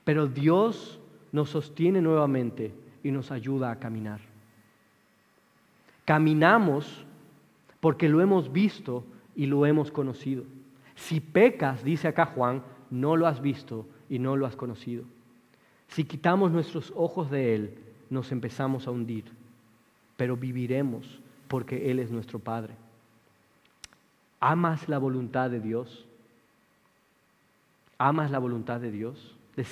Pero 0.05 0.27
Dios 0.27 0.99
nos 1.31 1.51
sostiene 1.51 2.01
nuevamente 2.01 2.73
y 3.03 3.11
nos 3.11 3.31
ayuda 3.31 3.71
a 3.71 3.79
caminar. 3.79 4.21
Caminamos 6.05 7.05
porque 7.81 8.09
lo 8.09 8.21
hemos 8.21 8.53
visto 8.53 9.05
y 9.35 9.47
lo 9.47 9.67
hemos 9.67 9.91
conocido. 9.91 10.45
Si 10.95 11.21
pecas, 11.21 11.83
dice 11.85 12.09
acá 12.09 12.27
Juan, 12.27 12.63
no 12.91 13.17
lo 13.17 13.27
has 13.27 13.41
visto 13.41 13.87
y 14.09 14.19
no 14.19 14.37
lo 14.37 14.47
has 14.47 14.57
conocido. 14.57 15.05
Si 15.89 16.05
quitamos 16.05 16.53
nuestros 16.53 16.93
ojos 16.97 17.31
de 17.31 17.55
Él, 17.55 17.79
nos 18.11 18.31
empezamos 18.33 18.87
a 18.87 18.91
hundir, 18.91 19.25
pero 20.17 20.37
viviremos 20.37 21.21
porque 21.49 21.91
Él 21.91 21.99
es 21.99 22.11
nuestro 22.11 22.39
Padre. 22.39 22.75
¿Amas 24.41 24.89
la 24.89 24.99
voluntad 24.99 25.51
de 25.51 25.61
Dios? 25.61 26.07
¿Amas 27.99 28.31
la 28.31 28.39
voluntad 28.39 28.81
de 28.81 28.91
Dios? 28.91 29.32